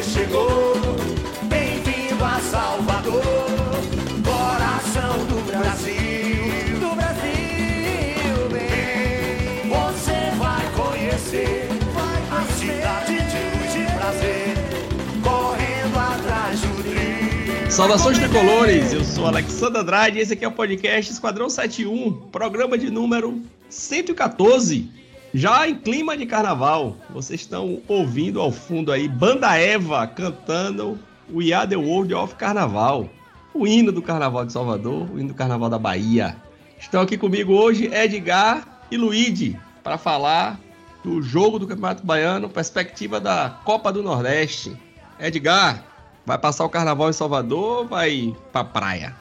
[0.00, 0.74] você chegou.
[1.42, 3.22] Bem-vindo a Salvador,
[4.24, 6.78] coração do Brasil.
[6.80, 9.68] Do Brasil, bem.
[9.68, 11.68] Você vai conhecer
[12.30, 14.54] a cidade de luz e prazer,
[15.22, 17.70] correndo atrás do rio.
[17.70, 22.78] Saudações tricolores, eu sou Alexandre Andrade e esse aqui é o podcast Esquadrão 71, programa
[22.78, 24.99] de número 114.
[25.32, 30.98] Já em clima de carnaval, vocês estão ouvindo ao fundo aí Banda Eva cantando
[31.32, 33.08] o We Are The World of Carnaval,
[33.54, 36.36] o hino do Carnaval de Salvador, o hino do Carnaval da Bahia.
[36.78, 40.58] Estão aqui comigo hoje Edgar e Luigi para falar
[41.04, 44.76] do jogo do Campeonato Baiano, perspectiva da Copa do Nordeste.
[45.18, 45.84] Edgar,
[46.26, 49.14] vai passar o Carnaval em Salvador ou vai pra praia?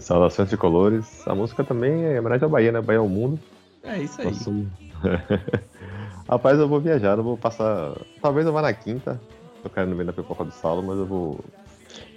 [0.00, 1.06] Saudações tricolores.
[1.26, 2.80] A música também é homenagem à Bahia, né?
[2.80, 3.38] Bahia ao mundo.
[3.82, 4.26] É isso aí.
[4.28, 4.66] Nosso-
[6.28, 7.96] Rapaz, eu vou viajar, eu vou passar.
[8.20, 9.20] Talvez eu vá na quinta.
[9.62, 11.44] Tô querendo ver na pipoca do Saulo, mas eu vou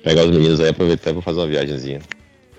[0.03, 2.01] pegar os meninos aí, aproveitar e vou fazer uma viagemzinha.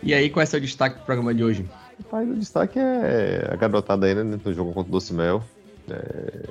[0.03, 1.67] E aí, qual é o seu destaque pro programa de hoje?
[2.05, 4.23] Rapaz, o destaque é a garotada aí, né?
[4.23, 5.43] No jogo contra o Doce Mel.
[5.91, 6.43] É,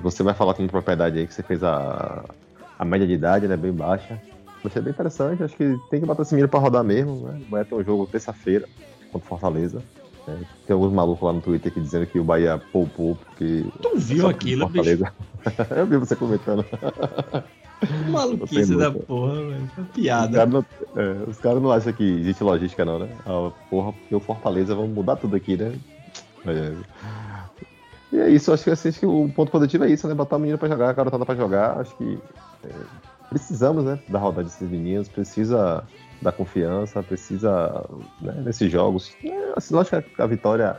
[0.00, 2.24] Você vai falar com propriedade aí que você fez a,
[2.78, 3.56] a média de idade, né?
[3.56, 4.18] Bem baixa.
[4.62, 7.40] Vai ser bem interessante, acho que tem que botar esse menino pra rodar mesmo, né?
[7.48, 8.66] Vai ter um jogo terça-feira
[9.10, 9.82] contra o Fortaleza.
[10.28, 13.64] É, tem alguns malucos lá no Twitter aqui dizendo que o Bahia poupou porque.
[13.82, 15.04] Tu viu aquilo, bicho?
[15.74, 16.64] Eu vi você comentando.
[18.10, 19.70] Maluquice da porra, velho.
[19.74, 20.36] Foi Os piada.
[20.36, 20.64] caras não,
[20.96, 23.08] é, os caras não acham que existe logística, não, né?
[23.24, 25.72] Ah, porra, porque o Fortaleza vamos mudar tudo aqui, né?
[26.46, 26.74] É.
[28.12, 30.14] E é isso, acho que, assim, acho que o ponto positivo é isso, né?
[30.14, 31.78] Botar o menino pra jogar, a garotada pra jogar.
[31.78, 32.18] Acho que
[32.64, 32.68] é,
[33.30, 33.98] precisamos, né?
[34.08, 35.84] Da rodada desses meninos, precisa
[36.20, 37.84] da confiança, precisa,
[38.20, 39.16] né, nesses jogos.
[39.24, 40.76] É, assim, lógico que a vitória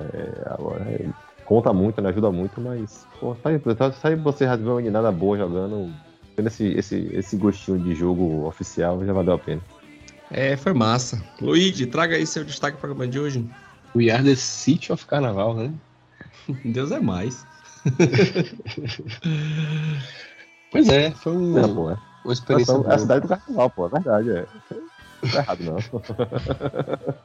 [0.00, 1.04] é, agora, é,
[1.44, 2.08] conta muito, né?
[2.10, 3.60] Ajuda muito, mas, pô, sai,
[4.00, 5.92] sai você ver uma meninada boa jogando,
[6.36, 9.60] tendo esse, esse, esse gostinho de jogo oficial, já valeu a pena.
[10.30, 11.22] É, foi massa.
[11.40, 13.48] Luigi, traga aí seu destaque pro programa de hoje.
[13.94, 15.72] We are the City of Carnaval, né?
[16.64, 17.44] Deus é mais.
[20.70, 21.96] Pois é, foi um- É, pô, é.
[22.24, 24.46] uma experiência é a cidade do carnaval, pô, é verdade, é.
[25.32, 25.76] Tá errado, não.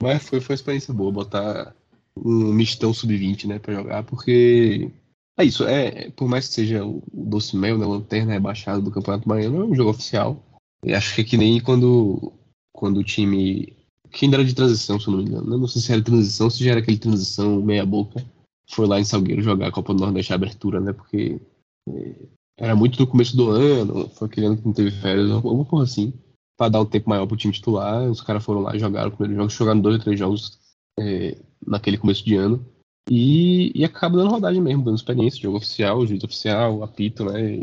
[0.00, 1.74] Mas foi, foi uma experiência boa botar
[2.16, 4.90] um mistão sub-20, né, pra jogar, porque
[5.38, 9.28] é isso, é, por mais que seja o Doce Mel, né, lanterna rebaixada do Campeonato
[9.28, 10.42] Baiano, é um jogo oficial.
[10.84, 12.32] E acho que é que nem quando,
[12.72, 13.76] quando o time,
[14.10, 15.56] que ainda era de transição, se eu não me engano, né?
[15.56, 18.24] não sei se era transição, se já era aquele transição meia boca,
[18.70, 21.40] foi lá em Salgueiro jogar a Copa do Nordeste abertura, né, porque
[21.88, 22.14] é,
[22.58, 25.84] era muito no começo do ano, foi aquele ano que não teve férias, alguma coisa
[25.84, 26.12] assim
[26.60, 28.02] para dar um tempo maior pro time titular.
[28.10, 30.58] Os caras foram lá, jogaram o primeiro jogo, jogaram dois ou três jogos
[30.98, 31.34] é,
[31.66, 32.62] naquele começo de ano.
[33.08, 37.62] E, e acaba dando rodagem mesmo, dando experiência, jogo oficial, juiz oficial, apito, né?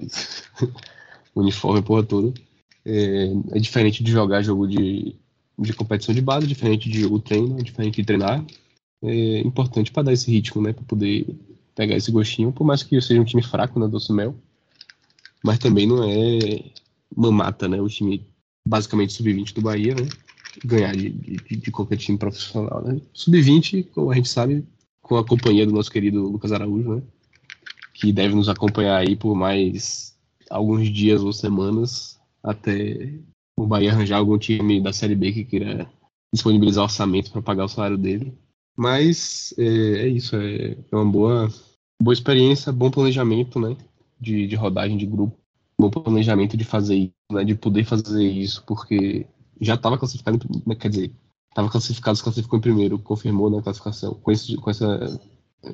[1.35, 2.33] Uniforme, porra toda.
[2.83, 5.15] É, é diferente de jogar jogo de,
[5.59, 8.43] de competição de base, diferente de jogo treino, diferente de treinar.
[9.03, 10.73] É importante para dar esse ritmo, né?
[10.73, 11.37] Para poder
[11.75, 13.87] pegar esse gostinho, por mais que seja um time fraco, né?
[13.87, 14.33] Doce Mel.
[15.43, 16.63] Mas também não é
[17.15, 17.79] mamata, né?
[17.79, 18.25] O time
[18.67, 20.07] basicamente sub-20 do Bahia, né?
[20.63, 22.99] Ganhar de, de, de qualquer time profissional, né?
[23.13, 24.65] Sub-20, como a gente sabe,
[25.01, 27.01] com a companhia do nosso querido Lucas Araújo, né?
[27.93, 30.15] Que deve nos acompanhar aí por mais
[30.49, 33.13] alguns dias ou semanas até
[33.57, 35.89] o Bahia arranjar algum time da Série B que queira
[36.33, 38.37] disponibilizar orçamento para pagar o salário dele.
[38.75, 41.49] Mas é, é isso, é, é uma boa,
[42.01, 43.75] boa experiência, bom planejamento, né?
[44.19, 45.37] De, de rodagem de grupo
[45.79, 49.27] bom planejamento de fazer isso, né, de poder fazer isso, porque
[49.61, 51.11] já estava classificado, né, quer dizer,
[51.49, 55.19] estava classificado, se classificou em primeiro, confirmou na classificação com esse, com essa,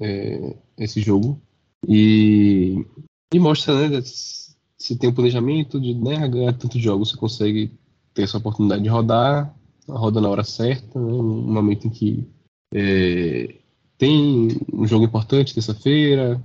[0.01, 1.41] é, esse jogo.
[1.87, 2.85] E,
[3.33, 7.71] e mostra, né, se tem um planejamento de né, ganhar tantos jogos, você consegue
[8.13, 9.55] ter essa oportunidade de rodar,
[9.87, 12.27] roda na hora certa, né, num momento em que
[12.73, 13.55] é,
[13.97, 16.41] tem um jogo importante terça-feira,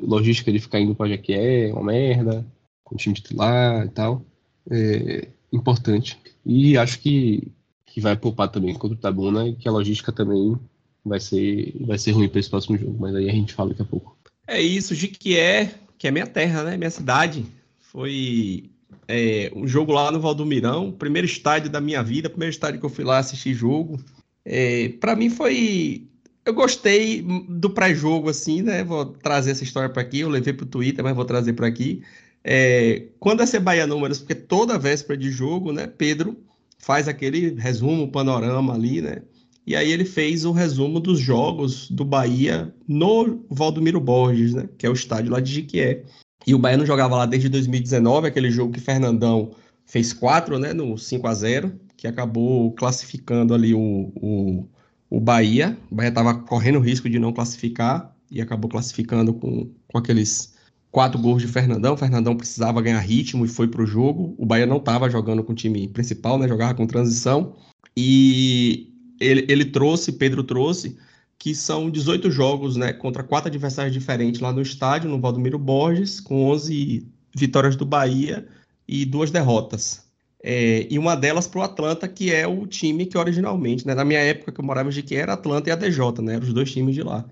[0.00, 2.46] logística de ficar indo para Jequié, uma merda,
[2.84, 4.22] com o time titular e tal,
[4.70, 6.18] é importante.
[6.44, 7.48] E acho que,
[7.86, 10.56] que vai poupar também contra o Tabuna e que a logística também
[11.04, 13.82] vai ser, vai ser ruim para esse próximo jogo, mas aí a gente fala daqui
[13.82, 14.16] a pouco.
[14.46, 16.76] É isso, Jiquié, que é minha terra, né?
[16.76, 17.44] Minha cidade.
[17.80, 18.70] Foi
[19.08, 22.90] é, um jogo lá no Valdomirão, primeiro estádio da minha vida, primeiro estádio que eu
[22.90, 23.98] fui lá assistir jogo.
[24.44, 26.06] É, para mim foi.
[26.44, 28.84] Eu gostei do pré-jogo, assim, né?
[28.84, 30.20] Vou trazer essa história para aqui.
[30.20, 32.02] Eu levei pro Twitter, mas vou trazer para aqui.
[32.44, 35.86] É, quando é Bahia Números, porque toda véspera de jogo, né?
[35.86, 36.36] Pedro
[36.78, 39.22] faz aquele resumo, panorama ali, né?
[39.66, 44.68] E aí ele fez o resumo dos jogos do Bahia no Valdomiro Borges, né?
[44.76, 46.04] Que é o estádio lá de Jiquié.
[46.46, 49.52] E o Bahia não jogava lá desde 2019, aquele jogo que Fernandão
[49.86, 54.68] fez 4, né, no 5 a 0 que acabou classificando ali o, o,
[55.08, 55.78] o Bahia.
[55.90, 60.53] O Bahia estava correndo risco de não classificar e acabou classificando com, com aqueles
[60.94, 61.96] quatro gols de Fernandão.
[61.96, 64.32] Fernandão precisava ganhar ritmo e foi para o jogo.
[64.38, 67.56] O Bahia não estava jogando com o time principal, né, jogava com transição.
[67.96, 70.96] E ele, ele trouxe, Pedro trouxe,
[71.36, 76.20] que são 18 jogos né, contra quatro adversários diferentes lá no estádio, no Valdomiro Borges,
[76.20, 77.04] com 11
[77.34, 78.46] vitórias do Bahia
[78.86, 80.04] e duas derrotas.
[80.44, 84.04] É, e uma delas para o Atlanta, que é o time que originalmente, né, na
[84.04, 86.52] minha época que eu morava em Jiqué, era Atlanta e a DJ, né, eram os
[86.52, 87.24] dois times de lá.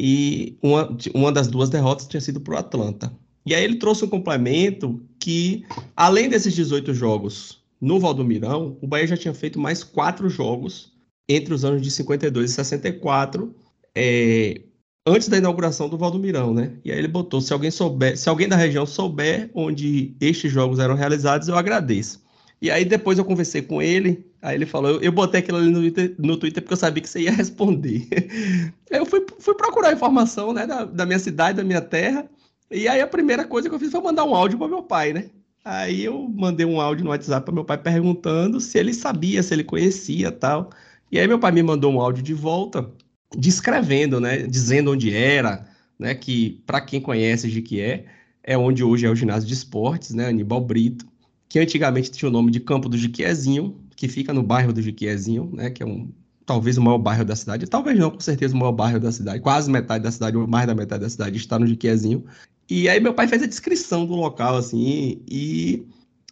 [0.00, 3.12] E uma, uma das duas derrotas tinha sido para o Atlanta.
[3.44, 5.64] E aí ele trouxe um complemento que,
[5.96, 10.92] além desses 18 jogos no Valdomirão, o Bahia já tinha feito mais quatro jogos
[11.28, 13.52] entre os anos de 52 e 64,
[13.92, 14.60] é,
[15.04, 16.74] antes da inauguração do Valdomirão, né?
[16.84, 20.78] E aí ele botou, se alguém souber, se alguém da região souber onde estes jogos
[20.78, 22.22] eram realizados, eu agradeço.
[22.62, 25.70] E aí depois eu conversei com ele, aí ele falou, eu, eu botei aquilo ali
[25.70, 28.08] no Twitter, no Twitter porque eu sabia que você ia responder.
[28.90, 32.28] eu fui, fui procurar informação, né, da, da minha cidade, da minha terra,
[32.70, 35.12] e aí a primeira coisa que eu fiz foi mandar um áudio para meu pai,
[35.12, 35.30] né?
[35.64, 39.54] Aí eu mandei um áudio no WhatsApp para meu pai perguntando se ele sabia, se
[39.54, 40.70] ele conhecia tal.
[41.10, 42.90] E aí meu pai me mandou um áudio de volta,
[43.36, 45.66] descrevendo, né, dizendo onde era,
[45.98, 48.06] né, que para quem conhece de que é,
[48.42, 51.06] é onde hoje é o ginásio de esportes, né, Aníbal Brito,
[51.48, 55.50] que antigamente tinha o nome de Campo do Jiquiezinho, que fica no bairro do Jiquiezinho,
[55.52, 56.08] né, que é um
[56.46, 59.40] talvez o maior bairro da cidade, talvez não, com certeza o maior bairro da cidade,
[59.40, 62.24] quase metade da cidade, ou mais da metade da cidade está no Jiquiezinho.
[62.70, 65.84] E aí meu pai fez a descrição do local, assim, e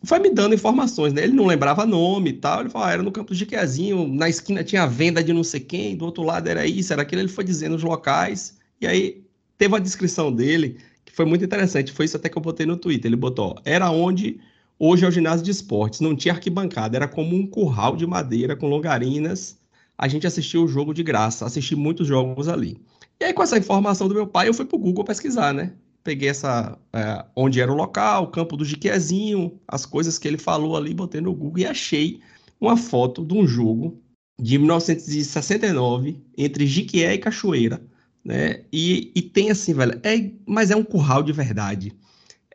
[0.05, 1.25] foi me dando informações, né?
[1.25, 2.61] Ele não lembrava nome e tal.
[2.61, 5.43] Ele falou, ah, era no campo de Jiquezinho, na esquina tinha a venda de não
[5.43, 7.23] sei quem, do outro lado era isso, era aquilo.
[7.23, 9.25] Ele foi dizendo os locais, e aí
[9.59, 11.93] teve a descrição dele, que foi muito interessante.
[11.93, 13.09] Foi isso até que eu botei no Twitter.
[13.09, 14.39] Ele botou, era onde
[14.79, 18.57] hoje é o ginásio de esportes, não tinha arquibancada, era como um curral de madeira
[18.57, 19.59] com longarinas.
[19.99, 22.79] A gente assistiu o jogo de graça, assisti muitos jogos ali.
[23.19, 25.73] E aí, com essa informação do meu pai, eu fui pro Google pesquisar, né?
[26.07, 30.39] peguei essa é, onde era o local, o campo do Jiquezinho, as coisas que ele
[30.39, 32.21] falou ali, botei no Google e achei
[32.61, 34.01] uma foto de um jogo
[34.41, 37.83] de 1969 entre Jiquié e Cachoeira,
[38.25, 38.63] né?
[38.73, 41.93] E, e tem assim, velho, é, mas é um curral de verdade.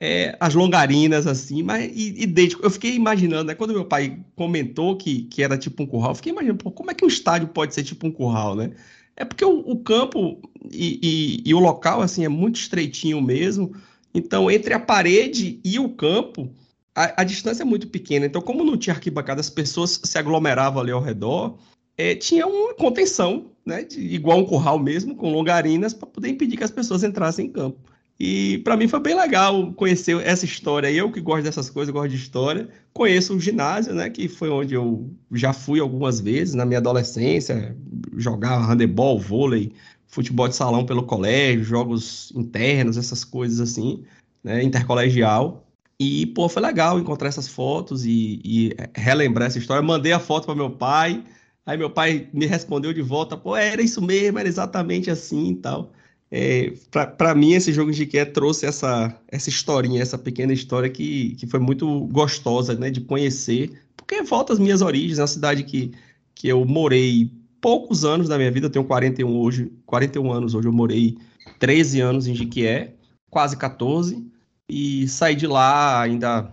[0.03, 2.27] É, as longarinas, assim, mas e
[2.59, 3.53] eu fiquei imaginando, né?
[3.53, 6.89] Quando meu pai comentou que, que era tipo um curral, eu fiquei imaginando, pô, como
[6.89, 8.71] é que um estádio pode ser tipo um curral, né?
[9.15, 13.75] É porque o, o campo e, e, e, o local assim é muito estreitinho mesmo.
[14.11, 16.51] Então, entre a parede e o campo,
[16.95, 18.25] a, a, distância é muito pequena.
[18.25, 21.59] Então, como não tinha arquibancada, as pessoas se aglomeravam ali ao redor.
[21.95, 26.57] É, tinha uma contenção, né, de, igual um curral mesmo, com longarinas, para poder impedir
[26.57, 27.90] que as pessoas entrassem em campo.
[28.23, 30.91] E para mim foi bem legal conhecer essa história.
[30.91, 34.75] Eu que gosto dessas coisas, gosto de história, conheço o ginásio, né, que foi onde
[34.75, 37.75] eu já fui algumas vezes na minha adolescência,
[38.15, 39.73] jogar handebol, vôlei,
[40.05, 44.03] futebol de salão pelo colégio, jogos internos, essas coisas assim,
[44.43, 45.67] né, intercolegial.
[45.99, 49.81] E, pô, foi legal encontrar essas fotos e, e relembrar essa história.
[49.81, 51.23] Mandei a foto para meu pai,
[51.65, 55.55] aí meu pai me respondeu de volta, pô, era isso mesmo, era exatamente assim e
[55.55, 55.91] tal.
[56.33, 56.71] É,
[57.17, 61.45] para mim, esse jogo de Quer trouxe essa, essa historinha, essa pequena história que, que
[61.45, 65.91] foi muito gostosa né, de conhecer, porque volta às minhas origens, é uma cidade que,
[66.33, 67.29] que eu morei
[67.59, 71.17] poucos anos da minha vida, eu tenho 41 hoje, 41 anos hoje, eu morei
[71.59, 72.95] 13 anos em Jiquié,
[73.29, 74.25] quase 14,
[74.69, 76.49] e saí de lá ainda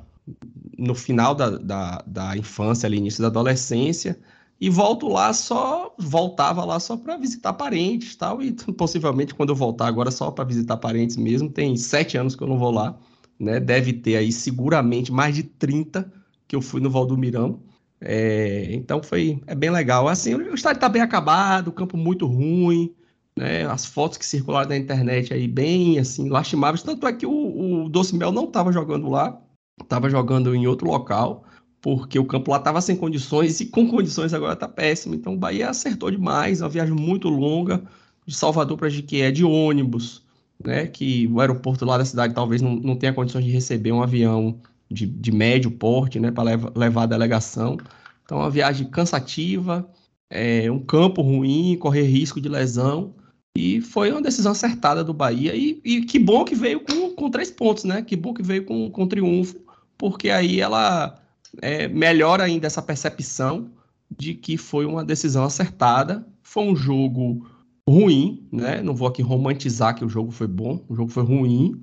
[0.77, 4.19] no final da, da, da infância, ali, início da adolescência,
[4.61, 9.57] e volto lá só voltava lá só para visitar parentes tal e possivelmente quando eu
[9.57, 12.99] voltar agora só para visitar parentes mesmo tem sete anos que eu não vou lá
[13.39, 13.61] né?
[13.61, 16.13] Deve ter aí seguramente mais de 30
[16.47, 17.61] que eu fui no Valdomirão.
[18.01, 20.09] É, então foi é bem legal.
[20.09, 22.95] Assim o estádio está bem acabado o campo muito ruim
[23.37, 23.67] né?
[23.67, 26.83] As fotos que circularam na internet aí bem assim lastimáveis.
[26.83, 29.41] Tanto é que o, o Doce Mel não estava jogando lá
[29.81, 31.45] estava jogando em outro local
[31.81, 35.15] porque o campo lá estava sem condições e com condições agora está péssimo.
[35.15, 37.83] Então o Bahia acertou demais, uma viagem muito longa
[38.27, 40.23] de Salvador para Jiquié de ônibus,
[40.63, 40.87] né?
[40.87, 44.61] Que o aeroporto lá da cidade talvez não, não tenha condições de receber um avião
[44.91, 46.31] de, de médio porte, né?
[46.31, 47.79] Para levar, levar a delegação.
[48.25, 49.89] Então uma viagem cansativa,
[50.29, 53.15] é, um campo ruim, correr risco de lesão.
[53.57, 55.55] E foi uma decisão acertada do Bahia.
[55.55, 58.03] E, e que bom que veio com, com três pontos, né?
[58.03, 59.57] Que bom que veio com, com triunfo,
[59.97, 61.19] porque aí ela
[61.61, 63.71] é, melhora ainda essa percepção
[64.11, 66.27] de que foi uma decisão acertada.
[66.43, 67.47] Foi um jogo
[67.89, 68.83] ruim, né?
[68.83, 71.81] Não vou aqui romantizar que o jogo foi bom, o jogo foi ruim.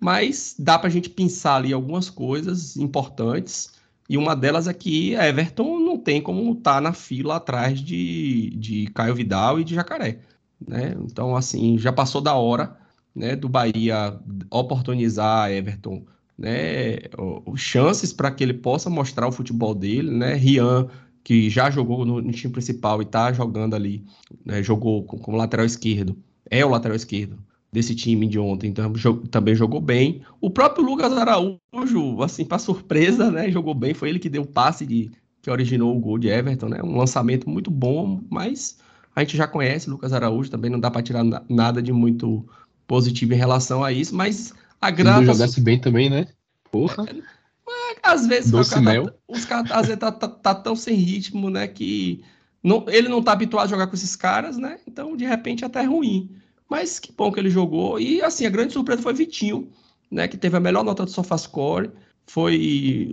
[0.00, 3.72] mas dá para a gente pensar ali algumas coisas importantes.
[4.08, 8.50] E uma delas é que Everton não tem como estar tá na fila atrás de,
[8.56, 10.20] de Caio Vidal e de Jacaré.
[10.66, 10.96] Né?
[11.04, 12.76] Então, assim, já passou da hora
[13.14, 14.18] né, do Bahia
[14.50, 16.04] oportunizar Everton
[16.38, 16.98] né,
[17.56, 20.10] chances para que ele possa mostrar o futebol dele.
[20.10, 20.34] Né?
[20.34, 20.88] Rian,
[21.24, 24.04] que já jogou no, no time principal e está jogando ali,
[24.44, 26.16] né, jogou como lateral esquerdo,
[26.50, 27.38] é o lateral esquerdo
[27.70, 28.90] desse time de ontem, então
[29.30, 30.22] também jogou bem.
[30.40, 34.46] O próprio Lucas Araújo, assim, para surpresa, né, jogou bem, foi ele que deu o
[34.46, 35.10] passe de
[35.42, 36.82] que originou o gol de Everton, né?
[36.82, 38.78] Um lançamento muito bom, mas
[39.14, 42.44] a gente já conhece Lucas Araújo, também não dá para tirar nada de muito
[42.86, 46.26] positivo em relação a isso, mas a grata Se jogasse bem também, né?
[46.70, 47.06] Porra.
[47.08, 49.14] É, é, às vezes Doce cara, mel.
[49.26, 52.22] os caras às vezes tá, tá, tá, tão sem ritmo, né, que
[52.62, 54.78] não, ele não tá habituado a jogar com esses caras, né?
[54.86, 56.30] Então, de repente, até é ruim.
[56.68, 57.98] Mas que bom que ele jogou.
[58.00, 59.70] E assim, a grande surpresa foi Vitinho,
[60.10, 60.28] né?
[60.28, 61.90] Que teve a melhor nota do SofaScore,
[62.26, 62.56] foi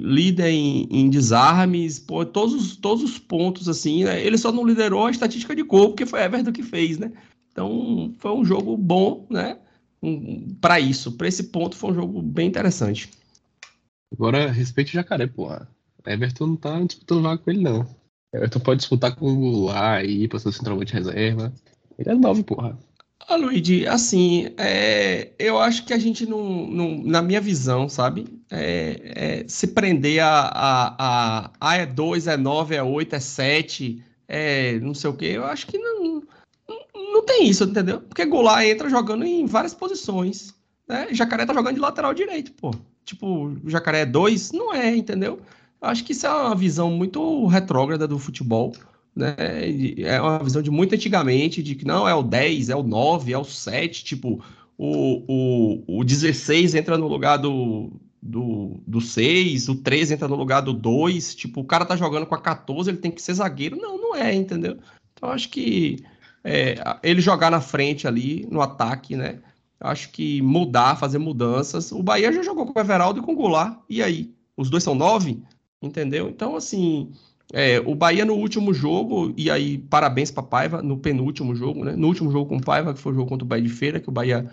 [0.01, 4.24] líder em, em desarmes, pô, todos, os, todos os pontos, assim, né?
[4.25, 7.12] Ele só não liderou a estatística de gol, porque foi Everton que fez, né?
[7.51, 9.57] Então foi um jogo bom, né?
[10.62, 13.09] Para isso, para esse ponto, foi um jogo bem interessante.
[14.12, 15.67] Agora, respeite o jacaré, porra.
[16.05, 17.88] Everton não tá disputando vaga com ele, não.
[18.33, 21.53] Everton pode disputar com o Goulart e ir pra ser centralmente reserva.
[21.97, 22.77] Ele é nove, porra.
[23.27, 28.27] Ah, Luigi, assim, é, eu acho que a gente não, não na minha visão, sabe,
[28.51, 33.19] é, é, se prender a, a, a, a é 2, é 9, é 8, é
[33.19, 36.14] 7, é não sei o quê, eu acho que não
[37.25, 38.01] tem isso, entendeu?
[38.01, 40.53] Porque Goulart entra jogando em várias posições,
[40.88, 41.08] né?
[41.12, 42.72] Jacaré tá jogando de lateral direito, pô.
[43.03, 44.51] Tipo, Jacaré é 2?
[44.51, 45.39] Não é, entendeu?
[45.82, 48.74] Eu acho que isso é uma visão muito retrógrada do futebol
[49.15, 49.36] né?
[49.98, 53.32] É uma visão de muito antigamente, de que não é o 10, é o 9,
[53.32, 54.44] é o 7, tipo,
[54.77, 55.24] o,
[55.88, 60.62] o, o 16 entra no lugar do, do, do 6, o 13 entra no lugar
[60.62, 63.77] do 2, tipo, o cara tá jogando com a 14, ele tem que ser zagueiro.
[63.77, 64.77] Não, não é, entendeu?
[65.13, 66.03] Então acho que
[66.45, 69.39] é, ele jogar na frente ali, no ataque, né?
[69.79, 71.91] Acho que mudar, fazer mudanças.
[71.91, 73.79] O Bahia já jogou com o Everaldo e com o Goulart.
[73.89, 74.31] E aí?
[74.55, 75.41] Os dois são nove?
[75.81, 76.29] Entendeu?
[76.29, 77.11] Então, assim,
[77.51, 81.95] é, o Bahia no último jogo, e aí parabéns para Paiva, no penúltimo jogo, né?
[81.95, 84.09] No último jogo com Paiva, que foi o jogo contra o Bahia de Feira, que
[84.09, 84.49] o Bahia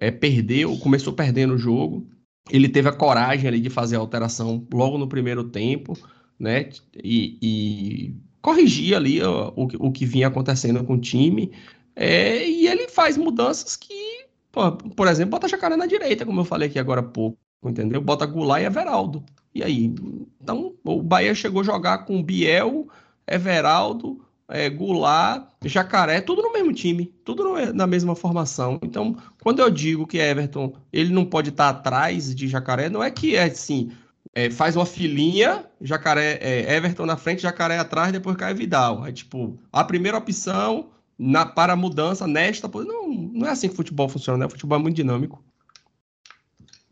[0.00, 2.08] é, perdeu, começou perdendo o jogo.
[2.50, 5.96] Ele teve a coragem ali de fazer a alteração logo no primeiro tempo,
[6.38, 6.70] né?
[6.92, 11.50] E, e corrigir ali o, o que vinha acontecendo com o time.
[11.96, 16.44] É, e ele faz mudanças que, pô, por exemplo, bota Jacaré na direita, como eu
[16.44, 18.00] falei aqui agora há pouco, entendeu?
[18.00, 19.24] Bota Goulart e Everaldo.
[19.52, 19.92] E aí?
[20.40, 22.86] Então, o Bahia chegou a jogar com Biel,
[23.26, 28.78] Everaldo, é, Goulart, Jacaré, tudo no mesmo time, tudo no, na mesma formação.
[28.80, 33.10] Então, quando eu digo que Everton ele não pode estar atrás de Jacaré, não é
[33.10, 33.90] que é assim,
[34.36, 39.06] é, faz uma filinha, Jacaré, é, Everton na frente, Jacaré atrás, depois cai Vidal.
[39.06, 42.68] É tipo, a primeira opção na, para a mudança nesta.
[42.68, 44.44] Não, não é assim que o futebol funciona, né?
[44.44, 45.42] O futebol é muito dinâmico.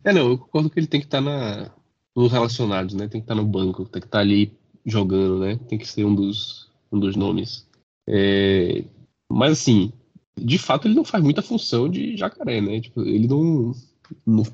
[0.03, 1.71] É, não, eu concordo que ele tem que estar na,
[2.17, 3.09] nos relacionados, né?
[3.09, 4.51] Tem que estar no banco, tem que estar ali
[4.87, 5.61] jogando, né?
[5.69, 7.69] Tem que ser um dos, um dos nomes.
[8.09, 8.85] É,
[9.31, 9.93] mas assim,
[10.35, 12.81] de fato ele não faz muita função de jacaré, né?
[12.81, 13.75] Tipo, ele não,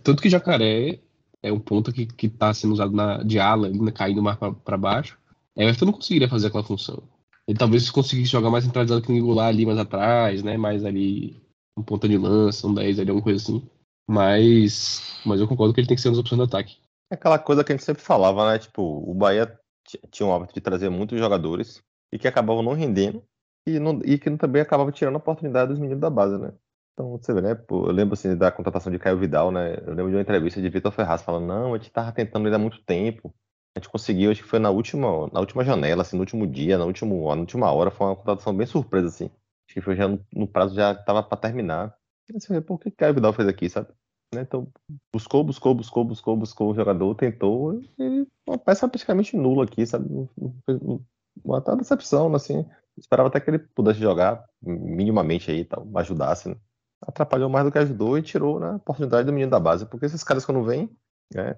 [0.03, 0.99] Tanto que jacaré
[1.43, 4.77] é um ponto que, que tá sendo usado na, de ala, né, caindo mais para
[4.77, 5.19] baixo.
[5.57, 7.03] Everton não conseguiria fazer aquela função.
[7.47, 10.57] Ele talvez conseguisse jogar mais centralizado que o Angular ali mais atrás, né?
[10.57, 11.43] Mais ali
[11.77, 13.69] um ponta de lança, um 10 ali, alguma coisa assim.
[14.09, 16.77] Mas, mas eu concordo que ele tem que ser uma das opções de ataque.
[17.11, 18.59] É aquela coisa que a gente sempre falava, né?
[18.59, 19.59] Tipo, o Bahia
[20.11, 21.83] tinha um hábito de trazer muitos jogadores
[22.13, 23.23] e que acabavam não rendendo
[23.67, 26.53] e, não, e que também acabava tirando a oportunidade dos meninos da base, né?
[27.01, 27.65] Então, você vê, né?
[27.71, 29.75] Eu lembro assim, da contratação de Caio Vidal, né?
[29.87, 32.55] Eu lembro de uma entrevista de Vitor Ferraz falando: não, a gente tava tentando ele
[32.55, 33.35] há muito tempo.
[33.75, 36.77] A gente conseguiu, acho que foi na última, na última janela, assim, no último dia,
[36.77, 37.91] na última, na última hora.
[37.91, 39.27] Foi uma contratação bem surpresa, assim.
[39.27, 41.95] Acho que foi já no, no prazo, já tava para terminar.
[42.31, 43.89] Você vê, por que Caio Vidal fez aqui, sabe?
[44.35, 44.43] Né?
[44.43, 44.69] Então,
[45.13, 50.07] buscou, buscou, buscou, buscou, buscou o jogador, tentou, e uma peça praticamente nula aqui, sabe?
[51.43, 52.67] Uma tal decepção, assim.
[52.99, 56.57] Esperava até que ele pudesse jogar minimamente aí, tal, ajudasse, né?
[57.03, 60.07] Atrapalhou mais do que ajudou e tirou né, a oportunidade do menino da base, porque
[60.07, 60.91] esses caras quando vêm,
[61.35, 61.57] né,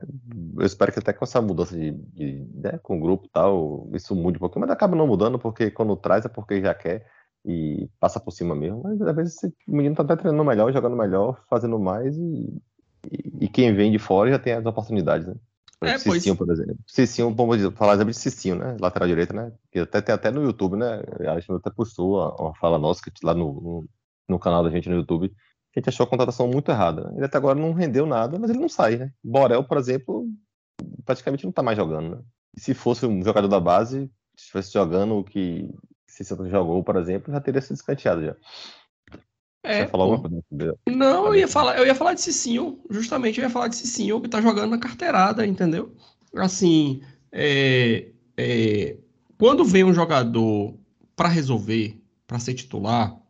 [0.59, 3.91] eu espero que até com essa mudança de, de né, com o grupo e tal,
[3.93, 7.07] isso mude um pouquinho, mas acaba não mudando, porque quando traz é porque já quer
[7.45, 8.83] e passa por cima mesmo.
[8.83, 12.63] Mas às vezes o menino tá até treinando melhor, jogando melhor, fazendo mais e,
[13.11, 15.35] e, e quem vem de fora já tem as oportunidades, né?
[15.83, 16.47] É, Cicinho, pois...
[16.47, 16.79] por exemplo.
[16.87, 18.77] Cicinho, vamos falar exemplo de Cicinho, né?
[18.81, 19.53] Lateral direita, né?
[19.71, 21.03] Que até tem até no YouTube, né?
[21.29, 23.89] A gente até postou uma, fala nossa lá no, no,
[24.29, 25.33] no, canal da gente no YouTube
[25.75, 27.13] a gente achou a contratação muito errada.
[27.17, 29.11] Ele até agora não rendeu nada, mas ele não sai, né?
[29.25, 30.29] Borel, por exemplo,
[31.05, 32.23] praticamente não está mais jogando, né?
[32.55, 35.71] E se fosse um jogador da base, estivesse jogando o que
[36.07, 38.37] se você jogou, por exemplo, já teria sido escanteado já.
[39.65, 40.77] É, falar alguma coisa?
[40.87, 44.21] Não, eu ia falar, eu ia falar de Cicinho, justamente eu ia falar de Cicinho
[44.21, 45.95] que tá jogando na carteirada, entendeu?
[46.37, 47.01] Assim,
[47.31, 48.97] é, é,
[49.39, 50.75] quando vem um jogador
[51.17, 53.22] para resolver, para ser titular,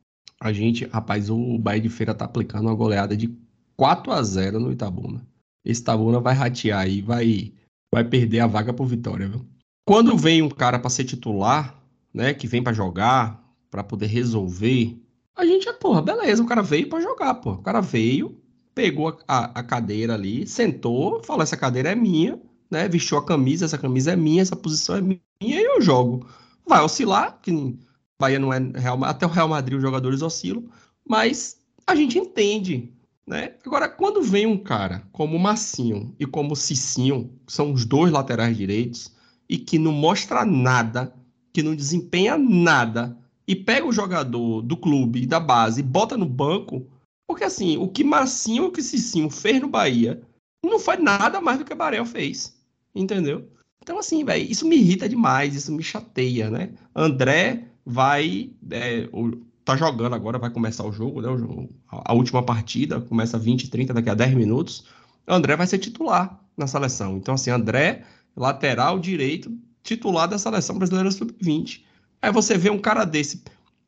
[0.43, 3.33] a gente, rapaz, o Bahia de Feira tá aplicando uma goleada de
[3.77, 5.25] 4 a 0 no Itabuna.
[5.65, 7.53] Esse Itabuna vai ratear aí, vai,
[7.95, 9.47] vai perder a vaga por vitória, viu?
[9.87, 11.81] Quando vem um cara para ser titular,
[12.13, 15.01] né, que vem para jogar, para poder resolver,
[15.37, 17.53] a gente é, porra, beleza, o cara veio para jogar, pô.
[17.53, 18.37] O cara veio,
[18.75, 22.89] pegou a, a, cadeira ali, sentou, falou: essa cadeira é minha, né?
[22.89, 26.27] Vestiu a camisa, essa camisa é minha, essa posição é minha, e eu jogo.
[26.67, 27.79] Vai oscilar, que
[28.23, 30.65] Bahia não é Real até o Real Madrid os jogadores oscilam,
[31.09, 32.93] mas a gente entende,
[33.27, 33.55] né?
[33.67, 37.85] Agora, quando vem um cara como o Massinho e como o Cicinho, que são os
[37.85, 39.13] dois laterais direitos,
[39.49, 41.13] e que não mostra nada,
[41.53, 46.27] que não desempenha nada, e pega o jogador do clube, da base, e bota no
[46.27, 46.87] banco,
[47.27, 50.23] porque assim, o que Massinho e o que Cicinho fez no Bahia
[50.65, 52.57] não foi nada mais do que o Barel fez,
[52.95, 53.49] entendeu?
[53.83, 56.73] Então, assim, velho, isso me irrita demais, isso me chateia, né?
[56.95, 58.51] André vai.
[58.71, 59.09] É,
[59.65, 61.29] tá jogando agora, vai começar o jogo, né?
[61.89, 64.85] A última partida começa 20, 30, daqui a 10 minutos.
[65.27, 67.17] André vai ser titular na seleção.
[67.17, 68.05] Então, assim, André,
[68.37, 71.85] lateral direito, titular da seleção brasileira sub-20.
[72.21, 73.43] Aí você vê um cara desse.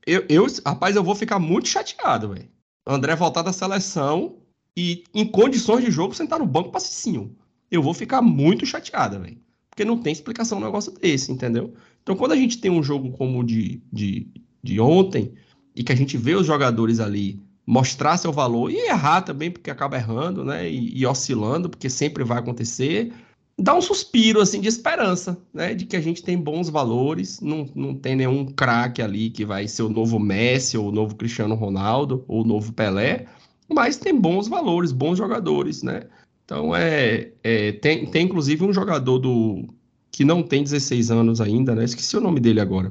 [0.06, 2.48] Eu, eu, rapaz, eu vou ficar muito chateado, velho.
[2.86, 4.36] André voltar da seleção
[4.76, 7.34] e em condições de jogo sentar no banco passicinho.
[7.70, 9.38] Eu vou ficar muito chateado, velho.
[9.70, 11.74] Porque não tem explicação um negócio desse, entendeu?
[12.04, 14.28] Então, quando a gente tem um jogo como o de, de,
[14.62, 15.32] de ontem,
[15.74, 19.70] e que a gente vê os jogadores ali mostrar seu valor e errar também, porque
[19.70, 20.68] acaba errando, né?
[20.70, 23.10] E, e, oscilando, porque sempre vai acontecer.
[23.58, 25.74] Dá um suspiro, assim, de esperança, né?
[25.74, 29.66] De que a gente tem bons valores, não, não tem nenhum craque ali que vai
[29.66, 33.26] ser o novo Messi, ou o novo Cristiano Ronaldo, ou o novo Pelé,
[33.72, 36.02] mas tem bons valores, bons jogadores, né?
[36.44, 39.66] Então, é, é tem, tem inclusive um jogador do,
[40.14, 41.82] que não tem 16 anos ainda, né?
[41.82, 42.88] Esqueci o nome dele agora.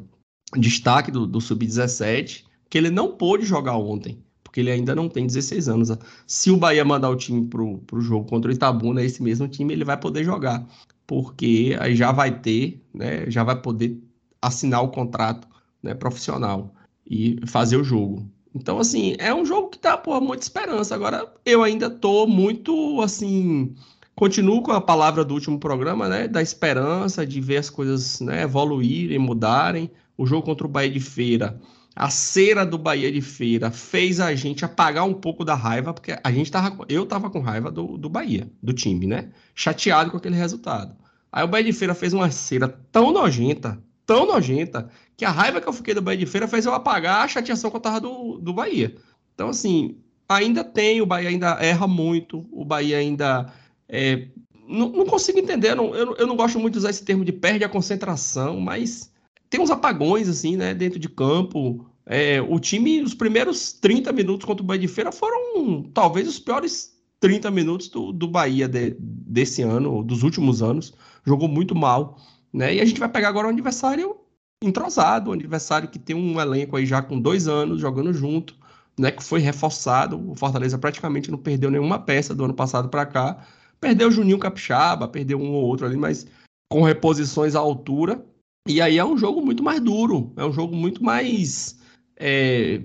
[0.57, 5.25] Destaque do, do Sub-17, que ele não pôde jogar ontem, porque ele ainda não tem
[5.25, 5.89] 16 anos.
[6.27, 9.73] Se o Bahia mandar o time pro, pro jogo contra o Itabuna, esse mesmo time,
[9.73, 10.67] ele vai poder jogar,
[11.07, 13.31] porque aí já vai ter, né?
[13.31, 13.97] Já vai poder
[14.41, 15.47] assinar o contrato
[15.81, 16.75] né, profissional
[17.09, 18.29] e fazer o jogo.
[18.53, 20.93] Então, assim, é um jogo que dá, pô, muita esperança.
[20.93, 23.73] Agora, eu ainda tô muito, assim,
[24.15, 26.27] Continuo com a palavra do último programa, né?
[26.27, 29.89] Da esperança de ver as coisas né, evoluírem, mudarem.
[30.15, 31.59] O jogo contra o Bahia de Feira,
[31.95, 36.17] a cera do Bahia de Feira fez a gente apagar um pouco da raiva, porque
[36.23, 39.29] a gente tava, eu tava com raiva do, do Bahia, do time, né?
[39.55, 40.95] Chateado com aquele resultado.
[41.31, 45.61] Aí o Bahia de Feira fez uma cera tão nojenta, tão nojenta, que a raiva
[45.61, 47.99] que eu fiquei do Bahia de Feira fez eu apagar a chateação que eu tava
[47.99, 48.95] do, do Bahia.
[49.33, 49.97] Então, assim,
[50.27, 53.51] ainda tem, o Bahia ainda erra muito, o Bahia ainda
[53.89, 54.27] é,
[54.67, 57.31] não, não, consigo entender, não, eu, eu, não gosto muito de usar esse termo de
[57.31, 59.11] perde a concentração, mas
[59.49, 61.85] tem uns apagões, assim, né, dentro de campo.
[62.05, 66.39] É, o time, os primeiros 30 minutos contra o Bahia de Feira foram talvez os
[66.39, 70.93] piores 30 minutos do, do Bahia de, desse ano, dos últimos anos.
[71.25, 72.17] Jogou muito mal,
[72.51, 72.75] né?
[72.75, 74.17] E a gente vai pegar agora um adversário
[74.61, 78.55] entrosado, um adversário que tem um elenco aí já com dois anos jogando junto,
[78.99, 79.11] né?
[79.11, 80.31] Que foi reforçado.
[80.31, 83.45] O Fortaleza praticamente não perdeu nenhuma peça do ano passado para cá.
[83.83, 86.25] Perdeu o Juninho Capixaba, perdeu um ou outro ali, mas
[86.71, 88.25] com reposições à altura.
[88.65, 91.77] E aí é um jogo muito mais duro, é um jogo muito mais.
[92.15, 92.81] É,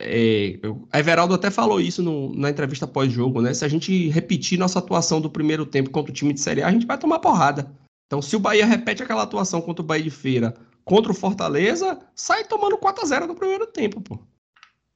[0.00, 0.58] é,
[0.92, 3.54] Everaldo até falou isso no, na entrevista pós-jogo, né?
[3.54, 6.66] Se a gente repetir nossa atuação do primeiro tempo contra o time de Série A,
[6.66, 7.72] a gente vai tomar porrada.
[8.06, 12.00] Então, se o Bahia repete aquela atuação contra o Bahia de Feira contra o Fortaleza,
[12.16, 14.18] sai tomando 4 a 0 no primeiro tempo, pô.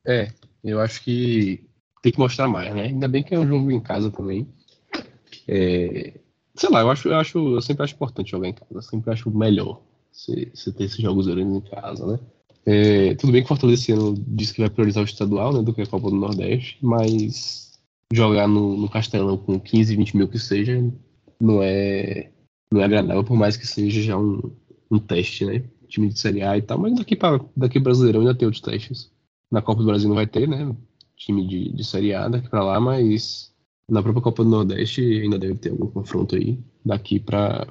[0.05, 0.33] É,
[0.65, 1.65] eu acho que
[2.03, 2.87] tem que mostrar mais, né?
[2.87, 4.49] Ainda bem que é um jogo em casa também.
[5.49, 6.15] É,
[6.55, 9.13] sei lá, eu acho, eu acho, eu sempre acho importante jogar em casa, eu sempre
[9.13, 9.81] acho melhor
[10.11, 12.19] você, ter esses jogos grandes em casa, né?
[12.65, 15.73] É, tudo bem que Fortaleza esse ano disse que vai priorizar o estadual, né, do
[15.73, 17.79] que a Copa do Nordeste, mas
[18.13, 20.83] jogar no, no Castelão com 15, 20 mil que seja,
[21.41, 22.31] não é,
[22.73, 24.51] não é agradável, por mais que seja já um,
[24.91, 25.63] um teste, né?
[25.89, 29.13] Time de Série A e tal, mas daqui para daqui Brasileirão ainda tem outros testes.
[29.51, 30.75] Na Copa do Brasil não vai ter, né?
[31.17, 33.55] Time de, de Série A daqui para lá, mas
[33.90, 37.66] na própria Copa do Nordeste ainda deve ter algum confronto aí daqui para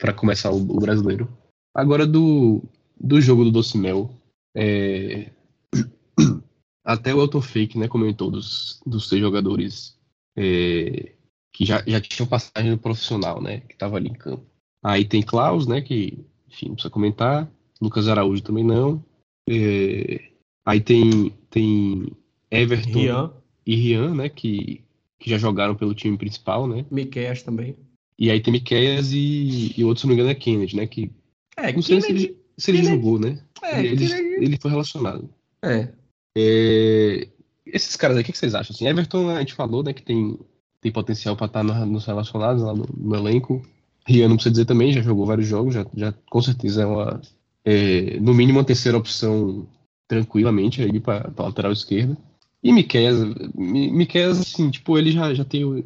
[0.00, 1.28] para começar o, o, brasileiro.
[1.74, 2.62] Agora do,
[2.98, 4.10] do jogo do Doce Mel,
[4.56, 5.30] é...
[6.82, 9.98] até o Elton Fake, né, comentou dos, dos seis jogadores
[10.36, 11.12] é,
[11.52, 14.44] que já, já tinham passagem no profissional, né, que tava ali em campo.
[14.82, 17.50] Aí tem Klaus, né, que, enfim, não precisa comentar.
[17.80, 19.04] Lucas Araújo também não.
[19.48, 20.30] É,
[20.64, 22.10] aí tem, tem
[22.50, 23.32] Everton Rian,
[23.66, 24.82] e Rian, né, que,
[25.20, 26.84] que já jogaram pelo time principal, né.
[26.90, 27.76] Miqueias também.
[28.18, 31.10] E aí tem Miqueias e, e outro, se não me engano, é Kennedy, né, que
[31.56, 33.38] É, não sei se ele, se ele Kennedy- jogou, né.
[33.62, 35.28] É, ele, Kennedy- ele foi relacionado.
[35.62, 35.88] é.
[36.36, 37.28] É,
[37.66, 38.74] esses caras aí, o que que vocês acham?
[38.74, 40.38] Assim, Everton, a gente falou, né, que tem,
[40.80, 43.60] tem potencial para estar no- nos relacionados lá no, no elenco.
[44.06, 47.20] Rian, não precisa dizer também, já jogou vários jogos, já, já com certeza é uma,
[47.64, 49.66] é, no mínimo, uma terceira opção
[50.08, 52.16] tranquilamente aí para lateral esquerda.
[52.62, 55.82] E Miquel, Miquel, assim, tipo, ele já, já tem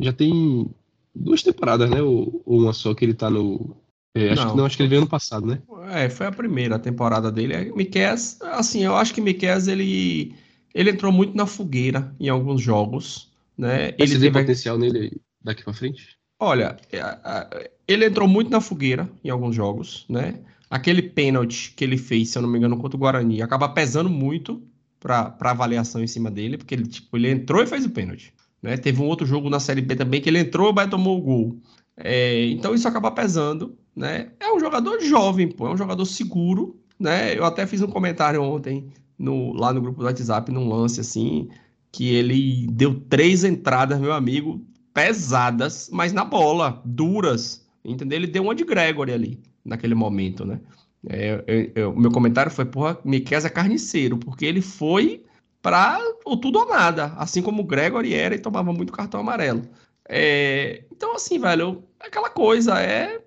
[0.00, 0.70] já tem
[1.14, 3.76] duas temporadas, né, ou, ou uma só que ele tá no...
[4.14, 4.50] é, acho Não.
[4.50, 5.62] que não, acho que ele veio ano passado, né?
[5.90, 7.54] É, foi a primeira temporada dele.
[7.54, 10.34] É, Miqueias, assim, eu acho que Miqueias, ele,
[10.74, 13.94] ele entrou muito na fogueira em alguns jogos, né?
[13.98, 16.18] Ele Ele vê teve, potencial nele daqui para frente?
[16.38, 20.44] olha, é, ele entrou muito na fogueira em alguns jogos, né?
[20.70, 24.10] Aquele pênalti que ele fez, se eu não me engano, contra o Guarani, acaba pesando
[24.10, 24.62] muito
[25.04, 28.78] para avaliação em cima dele, porque ele, tipo, ele entrou e fez o pênalti, né?
[28.78, 31.60] Teve um outro jogo na Série B também que ele entrou e tomou o gol.
[31.94, 34.30] É, então isso acaba pesando, né?
[34.40, 37.36] É um jogador jovem, pô, é um jogador seguro, né?
[37.36, 38.88] Eu até fiz um comentário ontem
[39.18, 41.50] no, lá no grupo do WhatsApp, num lance assim,
[41.92, 48.18] que ele deu três entradas, meu amigo, pesadas, mas na bola, duras, entendeu?
[48.18, 50.60] Ele deu uma de Gregory ali, naquele momento, né?
[51.08, 55.24] É, o meu comentário foi, porra, Miquel é carniceiro, porque ele foi
[55.62, 59.62] para o tudo ou nada, assim como o Gregory era e tomava muito cartão amarelo.
[60.08, 63.20] É, então, assim, velho, aquela coisa é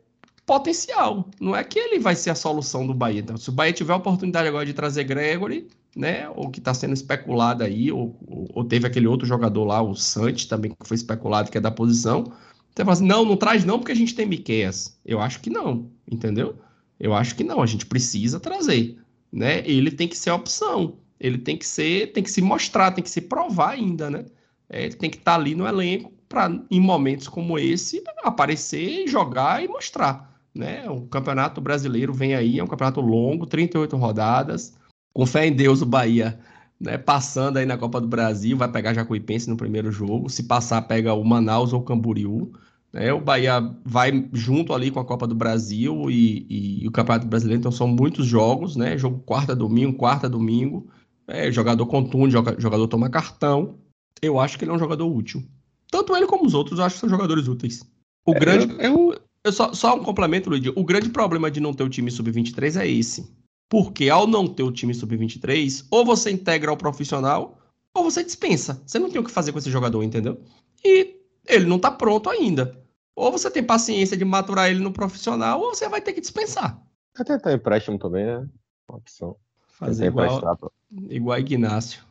[0.45, 1.29] potencial.
[1.41, 3.19] Não é que ele vai ser a solução do Bahia.
[3.19, 6.73] Então, se o Bahia tiver a oportunidade agora de trazer Gregory, né, ou que está
[6.73, 10.87] sendo especulado aí, ou, ou- ou teve aquele outro jogador lá, o Santos, também que
[10.87, 12.25] foi especulado, que é da posição,
[12.73, 14.99] você fala assim, não, não traz não, porque a gente tem Miqueias.
[15.03, 16.55] Eu acho que não, entendeu?
[16.99, 18.97] Eu acho que não, a gente precisa trazer,
[19.31, 19.60] né?
[19.67, 23.03] Ele tem que ser a opção, ele tem que ser, tem que se mostrar, tem
[23.03, 24.25] que se provar ainda, né?
[24.69, 29.63] É, ele tem que estar ali no elenco para, em momentos como esse, aparecer, jogar
[29.63, 30.89] e mostrar, né?
[30.89, 34.75] O Campeonato Brasileiro vem aí, é um campeonato longo, 38 rodadas.
[35.13, 36.39] Com fé em Deus, o Bahia,
[36.79, 40.29] né, passando aí na Copa do Brasil, vai pegar Jacuipense no primeiro jogo.
[40.29, 42.51] Se passar, pega o Manaus ou o Camboriú.
[42.93, 43.12] Né?
[43.13, 47.28] O Bahia vai junto ali com a Copa do Brasil e, e- e o Campeonato
[47.28, 48.97] Brasileiro, então são muitos jogos, né?
[48.97, 50.88] Jogo quarta, domingo, quarta, domingo.
[51.28, 53.76] É, jogador contunde, joga- jogador toma cartão.
[54.21, 55.43] Eu acho que ele é um jogador útil.
[55.91, 57.86] Tanto ele como os outros, eu acho que são jogadores úteis.
[58.26, 58.73] O grande.
[58.80, 60.73] Eu, eu, Eu só, só um complemento, Luigi.
[60.76, 63.30] O grande problema de não ter o time sub-23 é esse.
[63.69, 67.60] Porque ao não ter o time sub-23, ou você integra ao profissional,
[67.93, 68.82] ou você dispensa.
[68.86, 70.39] Você não tem o que fazer com esse jogador, entendeu?
[70.84, 71.16] E
[71.47, 72.77] ele não tá pronto ainda.
[73.15, 76.79] Ou você tem paciência de maturar ele no profissional, ou você vai ter que dispensar.
[77.15, 78.47] Até tentar empréstimo também, né?
[78.89, 79.36] Uma opção.
[79.67, 80.71] Fazer Tentar igual, emprestar, pô.
[81.10, 82.01] igual Ignácio.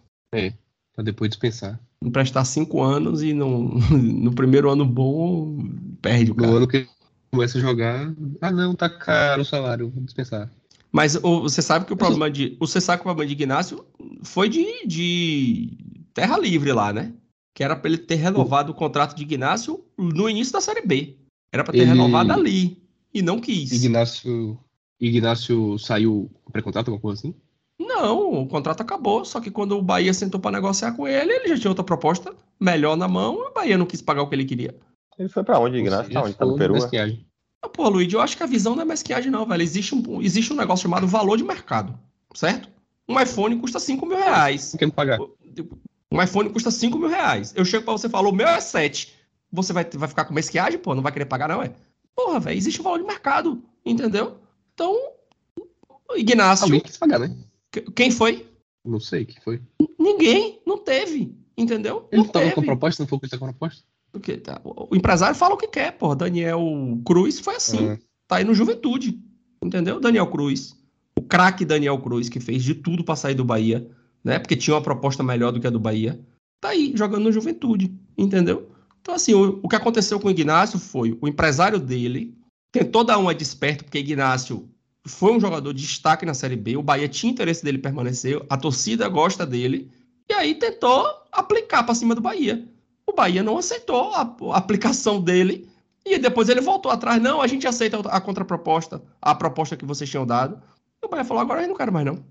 [0.95, 1.79] pra depois dispensar.
[2.03, 5.59] Emprestar cinco anos e no, no primeiro ano bom,
[6.03, 6.57] perde o No cara.
[6.57, 6.89] ano que
[7.31, 10.51] começa a jogar, ah não, tá caro o salário, vou dispensar.
[10.93, 12.57] Mas o- você sabe que o problema de.
[12.59, 13.85] Você sabe que o problema de Ignácio
[14.23, 15.77] foi de, de
[16.15, 17.13] terra livre lá, né?
[17.57, 21.17] Que era pra ele ter renovado o contrato de Ignácio no início da Série B.
[21.51, 22.83] Era pra ter Ele- renovado ali.
[23.15, 23.73] E não quis.
[23.73, 24.59] Ignácio,
[25.01, 27.35] Ignácio saiu com pré-contrato, alguma coisa assim?
[27.81, 29.25] Não, o contrato acabou.
[29.25, 32.37] Só que quando o Bahia sentou pra negociar com ele, ele já tinha outra proposta
[32.61, 33.39] melhor na mão.
[33.43, 34.77] E o Bahia não quis pagar o que ele queria.
[35.19, 36.13] Ele foi pra onde, Ignacio?
[36.13, 36.35] Tá onde?
[36.35, 36.77] Tá no Peru?
[36.77, 37.19] é?
[37.63, 39.63] Ah, Pô, Luiz, eu acho que a visão não é mesquiagem, não, velho.
[39.63, 41.99] Existe um, existe um negócio chamado valor de mercado,
[42.35, 42.69] certo?
[43.09, 44.77] Um iPhone custa 5 mil reais.
[44.79, 45.19] Não pagar.
[46.13, 47.53] Um iPhone custa 5 mil reais.
[47.57, 49.15] Eu chego pra você e falo, o meu é 7.
[49.53, 50.95] Você vai, vai ficar com mesquiagem, pô?
[50.95, 51.73] Não vai querer pagar, não, é?
[52.15, 54.39] Porra, velho, existe um valor de mercado, entendeu?
[54.75, 54.97] Então,
[56.17, 57.35] Ignácio, Alguém quis pagar, né?
[57.71, 58.47] que- quem foi?
[58.85, 59.61] Não sei o que foi.
[59.99, 62.09] Ninguém, não teve, entendeu?
[62.13, 62.55] Ele não tava teve.
[62.55, 63.83] com proposta, não foi o que ele tá com proposta?
[64.13, 66.17] Porque, tá, o empresário fala o que quer, porra.
[66.17, 66.61] Daniel
[67.05, 67.89] Cruz foi assim.
[67.91, 69.21] Ah, tá aí no Juventude,
[69.63, 70.01] entendeu?
[70.01, 70.75] Daniel Cruz,
[71.19, 73.91] o craque Daniel Cruz, que fez de tudo pra sair do Bahia,
[74.27, 74.41] né?
[74.41, 76.21] Porque tinha uma proposta melhor do que a do Bahia,
[76.61, 78.69] tá aí jogando no Juventude, entendeu?
[79.01, 82.37] Então, assim, o, o que aconteceu com o Ignácio foi o empresário dele
[82.73, 84.69] tentou dar uma desperto, porque Ignácio
[85.07, 88.57] foi um jogador de destaque na Série B, o Bahia tinha interesse dele permanecer, a
[88.57, 89.89] torcida gosta dele,
[90.29, 92.67] e aí tentou aplicar pra cima do Bahia.
[93.07, 95.69] O Bahia não aceitou a, a aplicação dele
[96.05, 97.23] e depois ele voltou atrás.
[97.23, 100.61] Não, a gente aceita a contraproposta, a proposta que vocês tinham dado.
[101.01, 102.25] E o Bahia falou: agora eu não quero mais, não.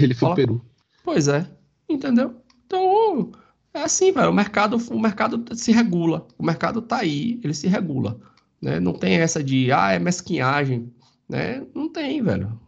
[0.00, 0.34] Ele foi Fala.
[0.34, 0.64] Peru.
[1.04, 1.46] Pois é.
[1.88, 2.34] Entendeu?
[2.66, 3.32] Então,
[3.74, 4.30] é assim, velho.
[4.30, 6.26] O mercado, o mercado se regula.
[6.38, 8.18] O mercado tá aí, ele se regula.
[8.60, 8.78] Né?
[8.78, 10.92] Não tem essa de, ah, é mesquinhagem.
[11.28, 11.66] Né?
[11.74, 12.60] Não tem, velho.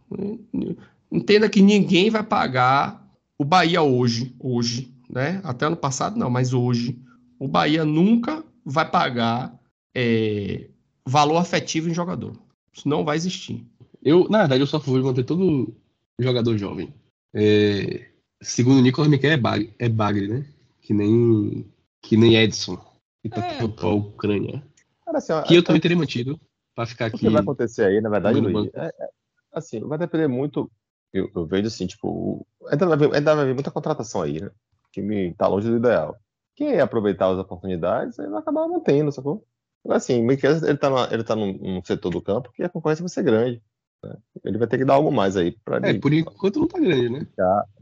[1.11, 3.05] Entenda que ninguém vai pagar
[3.37, 5.41] o Bahia hoje, hoje, né?
[5.43, 6.97] Até ano passado não, mas hoje,
[7.39, 9.57] o Bahia nunca vai pagar
[9.93, 10.69] é,
[11.05, 12.33] valor afetivo em jogador.
[12.73, 13.65] Isso não vai existir.
[14.03, 15.73] Eu, na verdade, eu só vou manter todo
[16.19, 16.93] jogador jovem.
[17.33, 18.07] É,
[18.45, 20.45] segundo o Nicolas Miquel é Bagre, é Bagre, né?
[20.81, 22.77] Que nem, que nem Edson,
[23.21, 23.67] que tá é.
[23.67, 24.63] para a Ucrânia.
[25.03, 26.39] Cara, assim, que eu também teria mantido
[26.75, 27.15] para ficar aqui.
[27.15, 29.09] O que vai acontecer aí, na verdade, Luiz, é, é,
[29.53, 30.71] assim, vai depender muito.
[31.11, 34.51] Eu, eu vejo assim, tipo, ainda vai, vir, ainda vai vir muita contratação aí, né?
[34.91, 36.17] Que me tá longe do ideal.
[36.55, 39.45] Quem aproveitar as oportunidades, aí vai acabar mantendo, sacou?
[39.89, 42.69] Assim, o Miquel, ele tá, na, ele tá num, num, setor do campo que a
[42.69, 43.61] concorrência vai ser grande.
[44.03, 44.15] Né?
[44.43, 47.09] Ele vai ter que dar algo mais aí para É, por enquanto não tá grande,
[47.09, 47.27] né?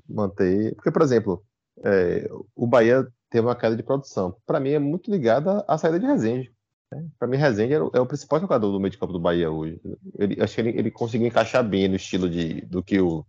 [0.07, 0.75] Manter.
[0.75, 1.43] Porque, por exemplo,
[1.83, 4.35] é, o Bahia teve uma queda de produção.
[4.45, 6.51] Para mim, é muito ligada à saída de Rezende.
[6.91, 7.07] Né?
[7.17, 9.49] Para mim, Rezende é o, é o, principal jogador do meio de campo do Bahia
[9.49, 9.79] hoje.
[10.17, 13.25] Ele, acho que ele, ele conseguiu encaixar bem no estilo de, do que o,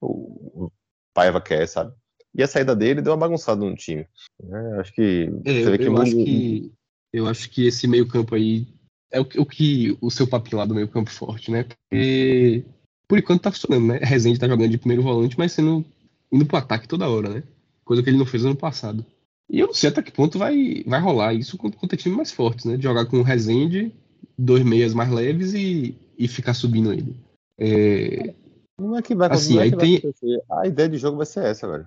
[0.00, 0.72] o, o
[1.14, 1.92] Paiva quer, sabe?
[2.34, 4.06] E a saída dele deu uma bagunçada no time.
[4.42, 4.80] Né?
[4.80, 5.30] Acho que.
[5.44, 6.72] É, eu, que eu acho que
[7.12, 8.66] eu acho que esse meio campo aí
[9.10, 11.64] é o, o que o seu papinho lá do meio campo forte, né?
[11.64, 12.64] Porque
[13.06, 13.98] por enquanto tá funcionando, né?
[14.02, 15.84] Rezende tá jogando de primeiro volante, mas sendo
[16.32, 17.42] indo pro ataque toda hora, né?
[17.84, 19.04] Coisa que ele não fez ano passado.
[19.50, 22.66] E eu não sei até que ponto vai, vai rolar isso contra time mais forte,
[22.66, 22.76] né?
[22.76, 23.94] De jogar com o Rezende,
[24.38, 27.14] dois meias mais leves e, e ficar subindo ele.
[27.58, 28.34] É...
[28.80, 30.42] Não é que vai, assim, é que vai tem...
[30.50, 31.86] A ideia de jogo vai ser essa, velho.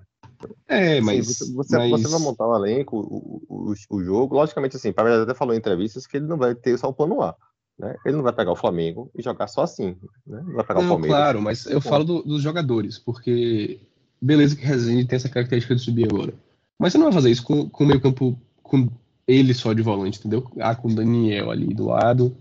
[0.68, 1.30] É, mas.
[1.30, 1.90] Assim, você, mas...
[1.90, 4.36] você, vai montar um elenco, o, o, o jogo.
[4.36, 7.22] Logicamente, assim, Palmeiras até falou em entrevistas que ele não vai ter só o plano
[7.22, 7.36] A.
[7.80, 7.96] Né?
[8.06, 9.96] Ele não vai pegar o Flamengo e jogar só assim.
[10.26, 10.42] Né?
[10.46, 11.18] Não vai pegar não, o Palmeiras.
[11.18, 13.80] Claro, mas eu falo do, dos jogadores, porque
[14.22, 16.34] beleza que Rezende tem essa característica de subir agora.
[16.80, 18.90] Mas você não vai fazer isso com, com o meio campo com
[19.28, 20.50] ele só de volante, entendeu?
[20.60, 22.36] Ah, com o Daniel ali do lado.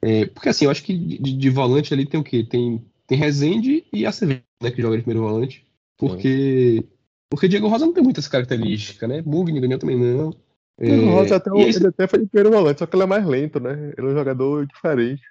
[0.00, 2.44] É, porque assim, eu acho que de, de, volante ali tem o quê?
[2.44, 5.66] Tem, tem Rezende e a CV, né, que joga de primeiro volante.
[5.96, 6.98] Porque Sim.
[7.30, 9.22] Porque Diego Rosa não tem muitas características, né?
[9.24, 10.34] Mugni, Daniel também não.
[10.80, 11.10] Diego é...
[11.10, 13.92] Rosa até, ele até foi de primeiro volante, só que ele é mais lento, né?
[13.96, 15.22] Ele é um jogador diferente.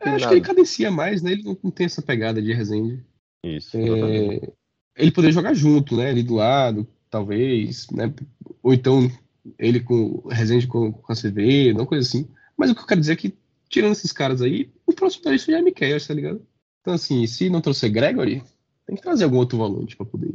[0.00, 1.32] É, acho que ele cadencia mais, né?
[1.32, 3.04] Ele não, tem essa pegada de Resende.
[3.44, 3.76] Isso.
[3.76, 4.50] É...
[4.96, 6.10] Ele poderia jogar junto, né?
[6.10, 8.12] Ali do lado, talvez, né?
[8.62, 9.10] Ou então
[9.58, 12.28] ele com Resende com, com a CV, uma coisa assim.
[12.56, 13.34] Mas o que eu quero dizer é que,
[13.68, 16.42] tirando esses caras aí, o próximo da lista já é Miquel, tá ligado?
[16.80, 18.42] Então, assim, se não trouxer Gregory,
[18.86, 20.32] tem que trazer algum outro volante pra poder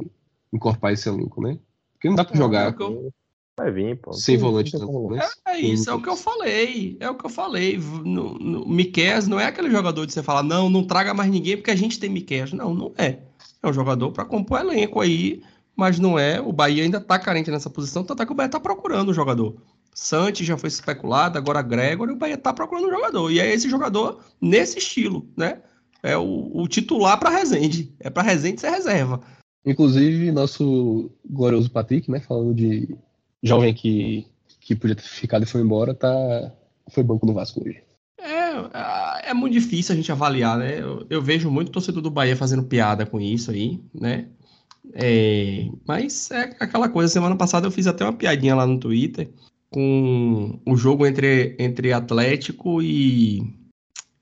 [0.52, 1.58] encorpar esse elenco, né?
[1.94, 2.68] Porque não dá pra jogar.
[2.68, 3.10] É
[3.56, 4.12] Vai vir, pô.
[4.14, 5.10] Sem volante, não.
[5.10, 5.28] Né?
[5.46, 6.96] É, é isso, é o que eu falei.
[7.00, 7.78] É o que eu falei.
[7.78, 11.56] No, no, Miquel não é aquele jogador de você falar, não, não traga mais ninguém
[11.56, 12.46] porque a gente tem Miquel.
[12.54, 13.18] Não, não é.
[13.62, 15.42] É um jogador para compor elenco aí,
[15.76, 16.40] mas não é.
[16.40, 19.14] O Bahia ainda tá carente nessa posição, tanto é que o Bahia tá procurando o
[19.14, 19.56] jogador.
[19.94, 23.30] Santos já foi especulado, agora Gregory, o Bahia tá procurando um jogador.
[23.30, 25.60] E é esse jogador nesse estilo, né?
[26.02, 27.94] É o, o titular para Resende.
[28.00, 29.20] É para Resende ser reserva.
[29.64, 32.96] Inclusive, nosso glorioso Patrick, né, falando de
[33.42, 34.26] jovem que,
[34.60, 36.52] que podia ter ficado e foi embora, tá,
[36.90, 37.80] foi banco no Vasco hoje.
[38.18, 38.52] É,
[39.32, 40.80] é muito difícil a gente avaliar, né?
[40.80, 44.28] Eu, eu vejo muito torcedor do Bahia fazendo piada com isso aí, né?
[44.94, 49.32] É, mas é aquela coisa, semana passada eu fiz até uma piadinha lá no Twitter
[49.70, 53.42] com o jogo entre, entre Atlético e,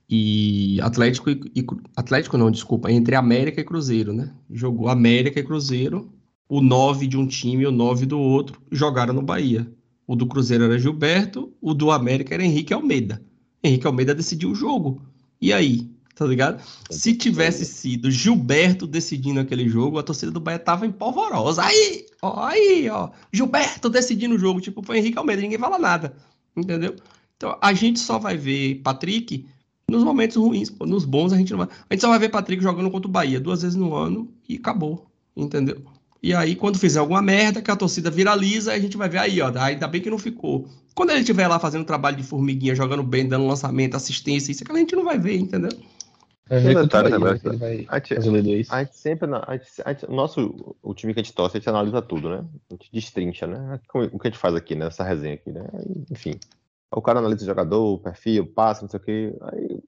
[0.09, 4.33] e Atlético e, e, Atlético não, desculpa, entre América e Cruzeiro, né?
[4.49, 6.09] Jogou América e Cruzeiro,
[6.47, 9.69] o 9 de um time e o 9 do outro jogaram no Bahia.
[10.07, 13.21] O do Cruzeiro era Gilberto, o do América era Henrique Almeida.
[13.63, 15.01] Henrique Almeida decidiu o jogo.
[15.39, 16.61] E aí, tá ligado?
[16.89, 21.63] Se tivesse sido Gilberto decidindo aquele jogo, a torcida do Bahia tava em polvorosa.
[21.63, 26.15] Aí, ó, aí, ó, Gilberto decidindo o jogo, tipo, foi Henrique Almeida, ninguém fala nada,
[26.55, 26.95] entendeu?
[27.37, 29.47] Então, a gente só vai ver Patrick
[29.87, 31.67] nos momentos ruins, pô, nos bons a gente não vai.
[31.89, 34.55] A gente só vai ver Patrick jogando contra o Bahia duas vezes no ano e
[34.55, 35.81] acabou, entendeu?
[36.21, 39.41] E aí, quando fizer alguma merda, que a torcida viraliza, a gente vai ver aí,
[39.41, 40.67] ó, ainda bem que não ficou.
[40.93, 44.71] Quando ele estiver lá fazendo trabalho de formiguinha, jogando bem, dando lançamento, assistência, isso que
[44.71, 45.71] a gente não vai ver, entendeu?
[46.49, 47.29] É, é detalhe, né,
[47.87, 48.13] a, gente,
[48.69, 51.59] a gente sempre, a gente, a gente, nosso, o time que a gente torce, a
[51.59, 52.45] gente analisa tudo, né?
[52.69, 53.79] A gente destrincha, né?
[53.93, 54.87] O que a gente faz aqui, né?
[54.87, 55.65] Essa resenha aqui, né?
[56.11, 56.37] Enfim,
[56.91, 59.33] o cara analisa o jogador, o perfil, passa, não sei o quê.
[59.43, 59.79] Aí,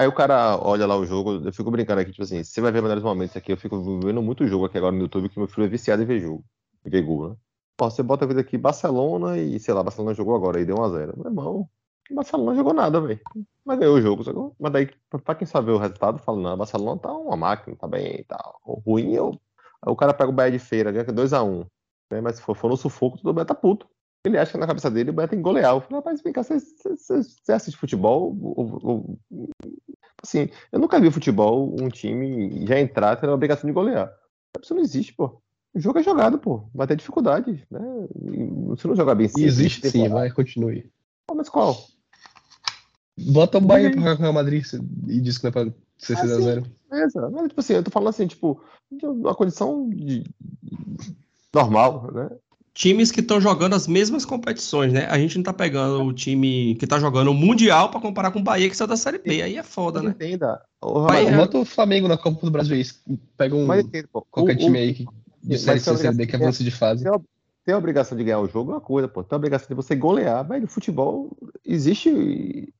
[0.00, 2.72] aí o cara olha lá o jogo, eu fico brincando aqui, tipo assim, você vai
[2.72, 5.46] ver melhores momentos aqui, eu fico vendo muito jogo aqui agora no YouTube, que meu
[5.46, 6.42] filho é viciado em ver jogo,
[6.84, 7.36] ver gol, né?
[7.76, 10.76] Pô, você bota a vida aqui Barcelona e, sei lá, Barcelona jogou agora e deu
[10.76, 11.16] 1x0.
[11.16, 11.68] Meu irmão,
[12.10, 13.20] Barcelona jogou nada, velho.
[13.64, 14.24] Mas ganhou o jogo.
[14.24, 14.54] Sacou?
[14.58, 14.90] Mas daí,
[15.24, 18.24] pra quem sabe o resultado, fala, não, Barcelona tá uma máquina, tá bem.
[18.64, 19.30] O ruim é o.
[19.82, 21.66] Aí o cara pega o Bahia de feira, ganha 2x1.
[22.10, 22.20] Né?
[22.20, 23.88] Mas se for, for no sufoco, todo mundo tá puto.
[24.24, 25.74] Ele acha que na cabeça dele o Bahia tem que golear.
[25.74, 28.36] Eu falei, rapaz, vem cá, você, você, você assiste futebol?
[28.40, 29.18] Ou, ou,
[30.22, 34.12] assim, eu nunca vi futebol, um time já entrar tendo a obrigação de golear.
[34.62, 35.40] Isso não existe, pô.
[35.72, 36.68] O jogo é jogado, pô.
[36.74, 37.80] Vai ter dificuldade, né?
[38.76, 40.90] Se não jogar bem sim, Existe sim, vai, continue.
[41.26, 41.76] Pô, mas qual?
[43.16, 44.64] Bota o Bahia pro Real Madrid
[45.06, 46.64] e diz que não é pra ser 6x0.
[46.90, 47.30] Ah, beleza.
[47.30, 48.62] Mas, tipo assim, eu tô falando assim, tipo,
[49.02, 50.24] uma condição de...
[51.54, 52.30] normal, né?
[52.80, 55.06] Times que estão jogando as mesmas competições, né?
[55.10, 58.38] A gente não tá pegando o time que tá jogando o Mundial para comparar com
[58.38, 59.42] o Bahia, que saiu da Série B.
[59.42, 60.12] Aí é foda, né?
[60.12, 60.62] Entenda.
[60.80, 61.36] O Bahia...
[61.36, 62.82] Bota o Flamengo na Copa do Brasil.
[63.36, 63.66] Pega um.
[63.66, 65.04] Mas, entenda, qualquer o, time aí que,
[65.42, 67.04] de Série C, Série B que avança de fase.
[67.66, 69.22] Tem a obrigação de ganhar o jogo é uma coisa, pô.
[69.22, 72.72] Tem a obrigação de você golear, mas no futebol existe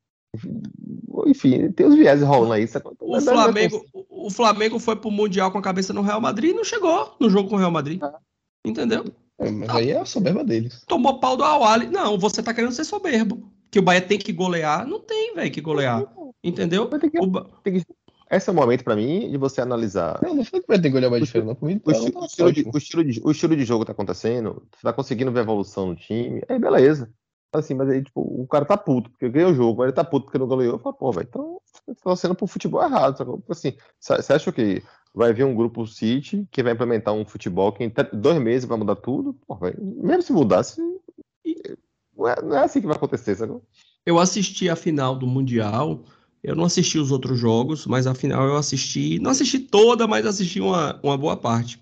[1.26, 2.66] enfim, tem os viés rolando aí.
[3.00, 6.64] O Flamengo, o Flamengo foi pro Mundial com a cabeça no Real Madrid e não
[6.64, 8.02] chegou no jogo com o Real Madrid.
[8.02, 8.18] Ah.
[8.64, 9.04] Entendeu?
[9.40, 10.84] É, mas aí é a soberba deles.
[10.86, 11.86] Tomou pau do Awali.
[11.86, 13.50] Não, você tá querendo ser soberbo.
[13.70, 14.86] Que o Bahia tem que golear.
[14.86, 16.04] Não tem, velho, que golear.
[16.44, 16.88] Entendeu?
[16.88, 17.44] Que, o...
[17.62, 17.84] que...
[18.30, 20.20] Esse é o momento para mim de você analisar.
[20.22, 21.56] Não, não foi que vai ter que olhar mais diferente, não.
[21.60, 24.62] O, o, estilo, o, estilo de, o, estilo de, o estilo de jogo tá acontecendo,
[24.72, 27.10] você tá conseguindo ver evolução no time, aí beleza.
[27.52, 30.04] Assim, mas aí, tipo, o cara tá puto, porque ganhou o jogo, mas ele tá
[30.04, 30.74] puto porque não goleou.
[30.74, 33.18] Eu falo, pô, velho, então você tá sendo pro futebol errado.
[33.18, 33.32] Sabe?
[33.48, 34.80] Assim, você acha que
[35.14, 38.78] vai vir um grupo City que vai implementar um futebol que em dois meses vai
[38.78, 39.36] mudar tudo?
[39.60, 40.80] Véio, mesmo se mudasse,
[42.16, 43.58] não é, não é assim que vai acontecer, sabe?
[44.04, 46.04] Eu assisti a final do Mundial,
[46.42, 50.24] eu não assisti os outros jogos, mas a final eu assisti, não assisti toda, mas
[50.24, 51.80] assisti uma, uma boa parte.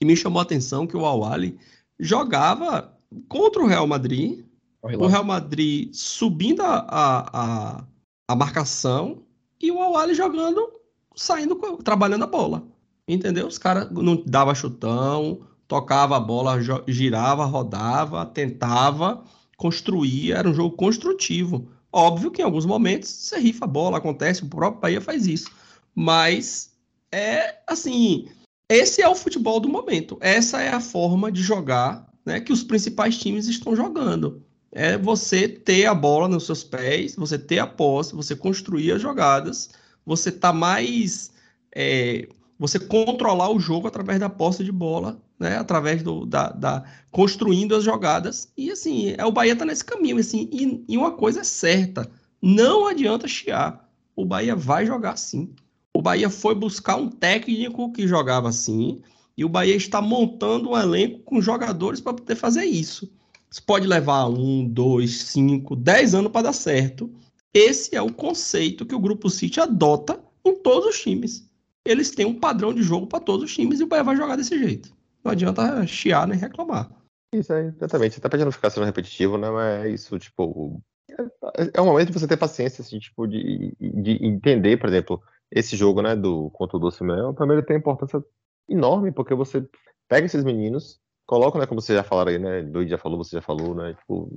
[0.00, 1.58] E me chamou a atenção que o Awali
[1.98, 2.96] jogava
[3.28, 4.44] contra o Real Madrid,
[4.82, 7.84] o Real Madrid subindo a, a,
[8.28, 9.24] a, marcação
[9.60, 10.70] e o Awali jogando,
[11.18, 12.62] saindo, trabalhando a bola.
[13.06, 13.46] Entendeu?
[13.46, 19.24] Os caras não dava chutão, tocava a bola, girava, rodava, tentava,
[19.56, 21.68] construía, era um jogo construtivo.
[21.92, 25.50] Óbvio que em alguns momentos você rifa a bola, acontece, o próprio Bahia faz isso.
[25.94, 26.74] Mas
[27.10, 28.28] é assim,
[28.68, 30.18] esse é o futebol do momento.
[30.20, 35.48] Essa é a forma de jogar né, que os principais times estão jogando é você
[35.48, 39.70] ter a bola nos seus pés, você ter a posse, você construir as jogadas,
[40.08, 41.30] você tá mais.
[41.70, 42.26] É,
[42.58, 45.58] você controlar o jogo através da posse de bola, né?
[45.58, 48.50] Através do, da, da construindo as jogadas.
[48.56, 52.10] E assim, é, o Bahia tá nesse caminho, assim, e, e uma coisa é certa:
[52.40, 53.86] não adianta chiar.
[54.16, 55.54] O Bahia vai jogar sim.
[55.94, 59.00] O Bahia foi buscar um técnico que jogava assim,
[59.36, 63.10] e o Bahia está montando um elenco com jogadores para poder fazer isso.
[63.50, 67.10] Isso pode levar um, dois, cinco, dez anos para dar certo.
[67.54, 71.48] Esse é o conceito que o Grupo City adota em todos os times.
[71.84, 74.36] Eles têm um padrão de jogo para todos os times e o Bahia vai jogar
[74.36, 74.94] desse jeito.
[75.24, 76.90] Não adianta chiar nem reclamar.
[77.34, 78.18] Isso aí, exatamente.
[78.18, 79.50] Até pra não ficar sendo repetitivo, né?
[79.50, 80.82] Mas é isso, tipo.
[81.10, 85.22] É, é um momento de você ter paciência, assim, tipo, de, de entender, por exemplo,
[85.50, 88.22] esse jogo, né, do contra o Doce Mel, ele tem importância
[88.68, 89.66] enorme, porque você
[90.06, 93.36] pega esses meninos, coloca, né, como você já falaram aí, né, Doide já falou, você
[93.36, 94.30] já falou, né, tipo,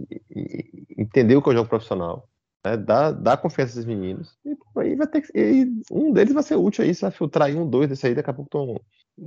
[0.98, 2.30] entender o que é o jogo profissional,
[2.64, 6.44] né, dá, dá confiança esses meninos, e aí vai ter que, e um deles vai
[6.44, 8.82] ser útil aí, você vai filtrar aí um, dois desse aí, daqui a pouco estão,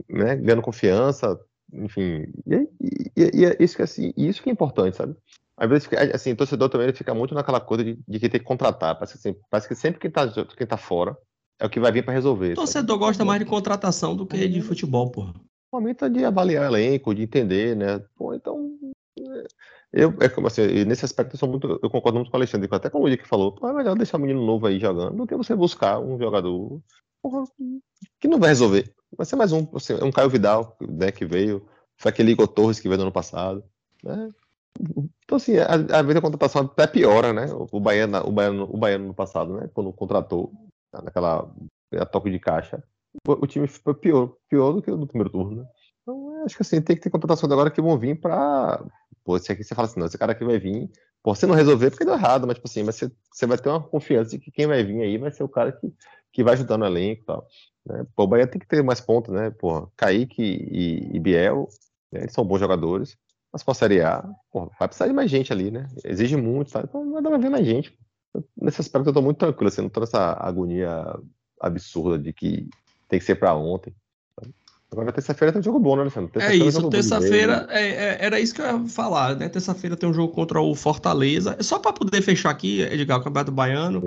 [0.08, 1.38] né, ganhando confiança,
[1.72, 2.68] enfim, e,
[3.16, 5.16] e, e, é isso que, assim, isso que é importante, sabe?
[5.56, 8.40] Às vezes, assim, o torcedor também ele fica muito naquela coisa de, de que tem
[8.40, 11.16] que contratar, parece que, assim, parece que sempre quem tá, quem tá fora
[11.60, 12.52] é o que vai vir para resolver.
[12.52, 13.06] O torcedor sabe?
[13.06, 15.34] gosta mais de contratação do que de futebol, porra
[15.74, 18.00] momento é de avaliar o elenco, de entender, né?
[18.16, 18.73] Pô, então.
[19.96, 21.78] Eu, é como assim, nesse aspecto eu muito.
[21.80, 24.16] Eu concordo muito com o Alexandre, até com o que falou, pô, é melhor deixar
[24.16, 26.80] o menino novo aí jogando do que você buscar um jogador
[27.22, 27.44] porra,
[28.20, 28.92] que não vai resolver.
[29.16, 31.64] Vai ser mais um, assim, um Caio Vidal, né, que veio,
[31.96, 33.64] foi aquele Igor Torres que veio no ano passado,
[34.02, 34.28] né?
[35.24, 37.46] Então, assim, às vezes a contratação até piora, né?
[37.70, 39.70] O Baiano, o Baiano, o Baiano no passado, né?
[39.72, 40.52] Quando contratou,
[40.92, 41.48] naquela
[41.96, 42.82] a toque de caixa,
[43.26, 45.68] o time foi pior, pior do que o do primeiro turno, né?
[46.02, 48.84] Então, acho que assim, tem que ter contratações agora que vão vir pra.
[49.24, 50.90] Pô, esse aqui você fala assim, não, esse cara aqui vai vir.
[51.22, 53.70] Pô, você não resolver porque deu errado, mas tipo assim, mas você, você vai ter
[53.70, 55.92] uma confiança de que quem vai vir aí vai ser o cara que,
[56.32, 57.46] que vai ajudar no elenco e tal.
[57.86, 58.06] Né?
[58.14, 59.50] Pô, o Bahia tem que ter mais pontos, né?
[59.50, 61.68] Pô, Kaique e, e Biel,
[62.12, 62.20] né?
[62.20, 63.16] eles são bons jogadores.
[63.52, 65.88] Mas pra Série A, pô, vai precisar de mais gente ali, né?
[66.04, 66.80] Exige muito, tá?
[66.82, 67.96] Então vai dar pra ver mais gente.
[68.56, 71.04] Nesse aspecto eu tô muito tranquilo, assim, não tô nessa agonia
[71.60, 72.68] absurda de que
[73.08, 73.94] tem que ser para ontem.
[74.94, 76.30] Agora, terça-feira tem um jogo bom, né, Alexandre?
[76.40, 79.48] É isso, terça-feira é, é, era isso que eu ia falar, né?
[79.48, 81.56] Terça-feira tem um jogo contra o Fortaleza.
[81.60, 84.00] Só para poder fechar aqui, Edgar, o Campeonato Baiano,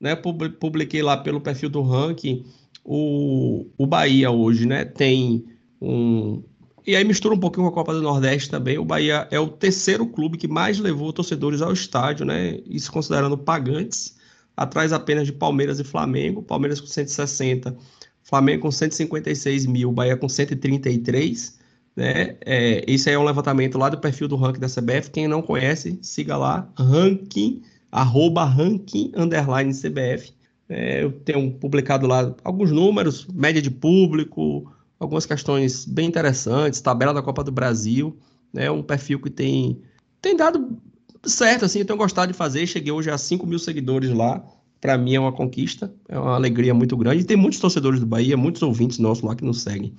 [0.00, 0.16] né?
[0.16, 2.44] Publiquei lá pelo perfil do ranking
[2.82, 4.86] o, o Bahia hoje, né?
[4.86, 5.44] Tem
[5.80, 6.42] um,
[6.86, 8.78] E aí mistura um pouquinho com a Copa do Nordeste também.
[8.78, 12.60] O Bahia é o terceiro clube que mais levou torcedores ao estádio, né?
[12.64, 14.16] Isso considerando pagantes,
[14.56, 16.42] atrás apenas de Palmeiras e Flamengo.
[16.42, 17.76] Palmeiras com 160,
[18.22, 21.58] Flamengo com 156 mil, Bahia com 133.
[21.96, 22.36] Né?
[22.42, 25.10] É, esse aí é um levantamento lá do perfil do ranking da CBF.
[25.10, 30.32] Quem não conhece, siga lá, ranking, arroba ranking, underline CBF.
[30.68, 37.12] É, eu tenho publicado lá alguns números, média de público, algumas questões bem interessantes, tabela
[37.12, 38.16] da Copa do Brasil,
[38.52, 38.70] né?
[38.70, 39.80] Um perfil que tem,
[40.22, 40.78] tem dado
[41.24, 42.66] certo, assim, eu tenho gostado de fazer.
[42.66, 44.44] Cheguei hoje a 5 mil seguidores lá.
[44.80, 47.22] Para mim é uma conquista, é uma alegria muito grande.
[47.22, 49.94] E tem muitos torcedores do Bahia, muitos ouvintes nossos lá que nos seguem,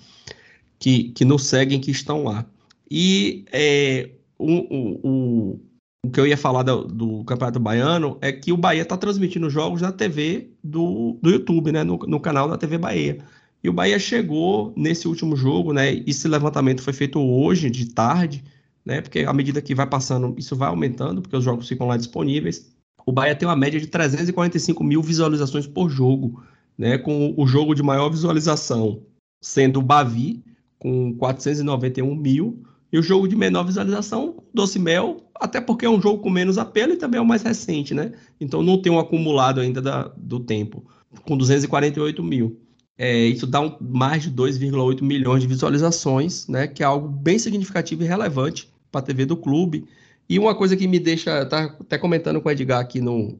[0.80, 2.46] que, que nos seguem, que estão lá.
[2.90, 4.52] E é, o,
[5.08, 5.60] o,
[6.04, 9.50] o, que eu ia falar do, do, Campeonato Baiano é que o Bahia está transmitindo
[9.50, 11.84] jogos na TV do, do YouTube, né?
[11.84, 13.20] No, no canal da TV Bahia.
[13.64, 15.94] E o Bahia chegou nesse último jogo, né?
[16.08, 18.44] Esse levantamento foi feito hoje, de tarde,
[18.84, 19.02] né?
[19.02, 22.71] Porque à medida que vai passando, isso vai aumentando, porque os jogos ficam lá disponíveis.
[23.06, 26.44] O Bahia tem uma média de 345 mil visualizações por jogo,
[26.78, 26.98] né?
[26.98, 29.04] Com o jogo de maior visualização
[29.42, 30.44] sendo o Bavi,
[30.78, 36.02] com 491 mil, e o jogo de menor visualização, Doce Mel, até porque é um
[36.02, 38.12] jogo com menos apelo e também é o mais recente, né?
[38.40, 40.86] Então não tem um acumulado ainda da, do tempo,
[41.24, 42.60] com 248 mil.
[42.98, 47.40] É, isso dá um, mais de 2,8 milhões de visualizações, né, que é algo bem
[47.40, 49.86] significativo e relevante para a TV do clube.
[50.32, 53.38] E uma coisa que me deixa, tá até comentando com o Edgar aqui no,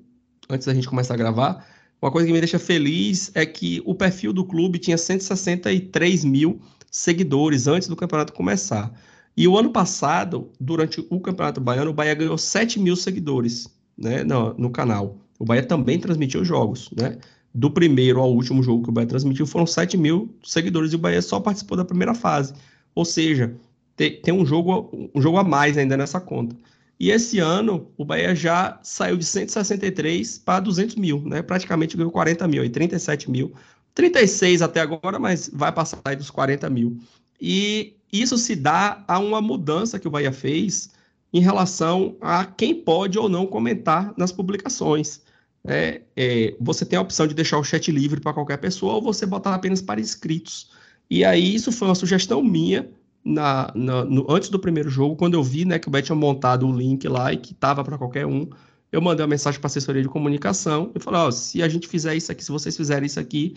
[0.50, 1.66] antes da gente começar a gravar,
[2.02, 6.60] uma coisa que me deixa feliz é que o perfil do clube tinha 163 mil
[6.92, 8.92] seguidores antes do campeonato começar.
[9.38, 14.26] E o ano passado, durante o Campeonato Baiano, o Bahia ganhou 7 mil seguidores né,
[14.26, 15.16] no, no canal.
[15.40, 17.18] O Bahia também transmitiu jogos, né?
[17.56, 21.00] do primeiro ao último jogo que o Bahia transmitiu foram 7 mil seguidores e o
[21.00, 22.54] Bahia só participou da primeira fase.
[22.94, 23.56] Ou seja,
[23.96, 26.54] tem, tem um, jogo, um jogo a mais ainda nessa conta.
[27.02, 31.42] E esse ano o Bahia já saiu de 163 para 200 mil, né?
[31.42, 33.52] Praticamente ganhou 40 mil, aí 37 mil.
[33.96, 37.00] 36 até agora, mas vai passar aí dos 40 mil.
[37.42, 40.92] E isso se dá a uma mudança que o Bahia fez
[41.34, 45.22] em relação a quem pode ou não comentar nas publicações
[45.68, 49.02] é, é, você tem a opção de deixar o chat livre para qualquer pessoa ou
[49.02, 50.70] você botar apenas para inscritos.
[51.10, 52.88] E aí, isso foi uma sugestão minha
[53.24, 56.16] na, na no, antes do primeiro jogo, quando eu vi né, que o Bet tinha
[56.16, 58.48] montado o link lá e que estava para qualquer um.
[58.92, 62.16] Eu mandei uma mensagem para a assessoria de comunicação e falei: se a gente fizer
[62.16, 63.56] isso aqui, se vocês fizerem isso aqui,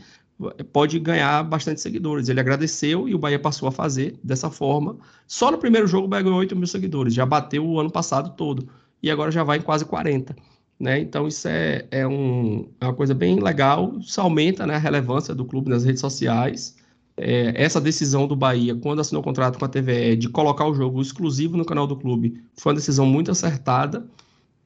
[0.73, 2.29] pode ganhar bastante seguidores.
[2.29, 4.97] Ele agradeceu e o Bahia passou a fazer dessa forma.
[5.27, 8.35] Só no primeiro jogo o Bahia ganhou 8 mil seguidores, já bateu o ano passado
[8.37, 8.69] todo.
[9.03, 10.35] E agora já vai em quase 40.
[10.79, 10.99] Né?
[11.01, 15.35] Então, isso é, é, um, é, uma coisa bem legal, isso aumenta né, a relevância
[15.35, 16.77] do clube nas redes sociais.
[17.17, 20.75] É, essa decisão do Bahia, quando assinou o contrato com a TVE, de colocar o
[20.75, 24.07] jogo exclusivo no canal do clube, foi uma decisão muito acertada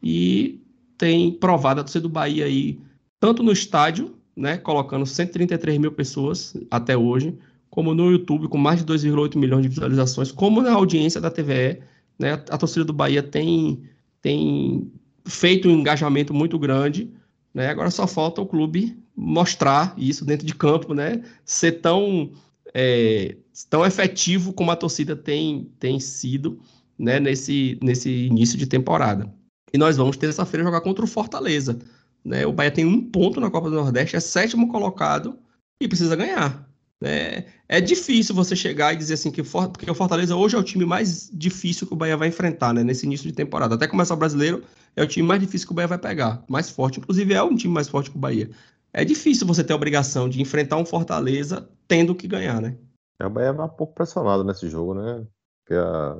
[0.03, 0.61] e
[0.97, 2.81] tem provado a torcida do Bahia aí,
[3.21, 7.37] tanto no estádio, né, colocando 133 mil pessoas até hoje,
[7.69, 11.83] como no YouTube, com mais de 2,8 milhões de visualizações, como na audiência da TVE.
[12.19, 13.83] Né, a torcida do Bahia tem,
[14.21, 14.91] tem
[15.25, 17.13] feito um engajamento muito grande,
[17.55, 17.69] né?
[17.69, 21.23] Agora só falta o clube mostrar isso dentro de campo, né?
[21.45, 22.31] Ser tão,
[22.73, 23.37] é,
[23.69, 26.61] tão efetivo como a torcida tem, tem sido
[26.97, 27.19] né?
[27.19, 29.29] nesse, nesse início de temporada.
[29.73, 31.79] E nós vamos terça-feira jogar contra o Fortaleza.
[32.25, 32.47] Né?
[32.47, 35.37] O Bahia tem um ponto na Copa do Nordeste, é sétimo colocado
[35.81, 36.69] e precisa ganhar.
[37.03, 40.65] É, é difícil você chegar e dizer assim que porque o Fortaleza hoje é o
[40.65, 42.83] time mais difícil que o Bahia vai enfrentar, né?
[42.83, 43.75] Nesse início de temporada.
[43.75, 44.63] Até começar o brasileiro,
[44.97, 46.99] é o time mais difícil que o Bahia vai pegar, mais forte.
[46.99, 48.51] Inclusive, é um time mais forte que o Bahia.
[48.93, 52.77] É difícil você ter a obrigação de enfrentar um Fortaleza tendo que ganhar, né?
[53.21, 55.27] É, o Bahia vai um pouco pressionado nesse jogo, né?
[55.65, 56.17] Porque a...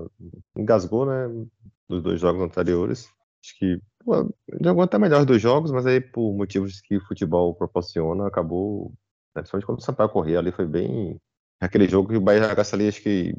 [0.57, 1.47] engasgou, né?
[1.89, 3.09] Nos dois jogos anteriores.
[3.43, 4.29] Acho que pô,
[4.63, 8.93] jogou até melhor os dois jogos, mas aí por motivos que o futebol proporciona, acabou
[9.39, 9.43] né?
[9.43, 11.21] Principalmente quando o Sampaio corria ali, foi bem.
[11.61, 13.35] Aquele jogo que o Bahia gasta ali, acho que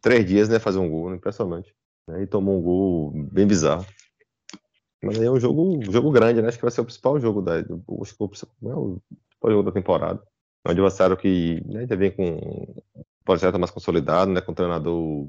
[0.00, 0.58] três dias, né?
[0.58, 1.74] Fazer um gol, impressionante.
[2.08, 2.22] Né?
[2.22, 3.86] E tomou um gol bem bizarro.
[5.02, 6.48] Mas aí é um jogo, jogo grande, né?
[6.48, 7.56] Acho que vai ser o principal jogo da.
[7.56, 10.22] Acho que o principal, é o principal jogo da temporada.
[10.64, 14.40] É um adversário que né, já vem com um projeto mais consolidado, né?
[14.40, 15.28] Com um treinador